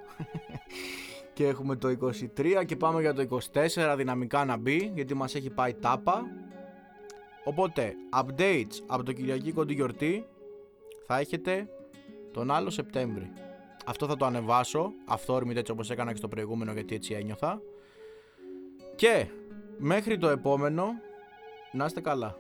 και 1.41 1.47
έχουμε 1.47 1.77
το 1.77 1.97
23 2.37 2.65
και 2.67 2.77
πάμε 2.77 3.01
για 3.01 3.15
το 3.15 3.39
24 3.53 3.95
δυναμικά 3.97 4.45
να 4.45 4.57
μπει 4.57 4.93
γιατί 4.95 5.15
μας 5.15 5.35
έχει 5.35 5.51
πάει 5.51 5.75
τάπα. 5.75 6.27
Οπότε 7.45 7.95
updates 8.17 8.83
από 8.87 9.03
το 9.03 9.13
Κυριακή 9.13 9.53
κοντή 9.53 9.75
γιορτή 9.75 10.27
θα 11.07 11.19
έχετε 11.19 11.69
τον 12.33 12.51
άλλο 12.51 12.71
Σεπτέμβρη. 12.71 13.33
Αυτό 13.87 14.07
θα 14.07 14.17
το 14.17 14.25
ανεβάσω 14.25 14.93
αυθόρμητα 15.07 15.59
έτσι 15.59 15.73
όπως 15.73 15.91
έκανα 15.91 16.11
και 16.11 16.17
στο 16.17 16.29
προηγούμενο 16.29 16.73
γιατί 16.73 16.95
έτσι 16.95 17.15
ένιωθα. 17.15 17.63
Και 18.95 19.27
μέχρι 19.79 20.19
το 20.19 20.29
επόμενο, 20.29 20.87
να 21.73 21.85
είστε 21.85 22.01
καλά. 22.01 22.39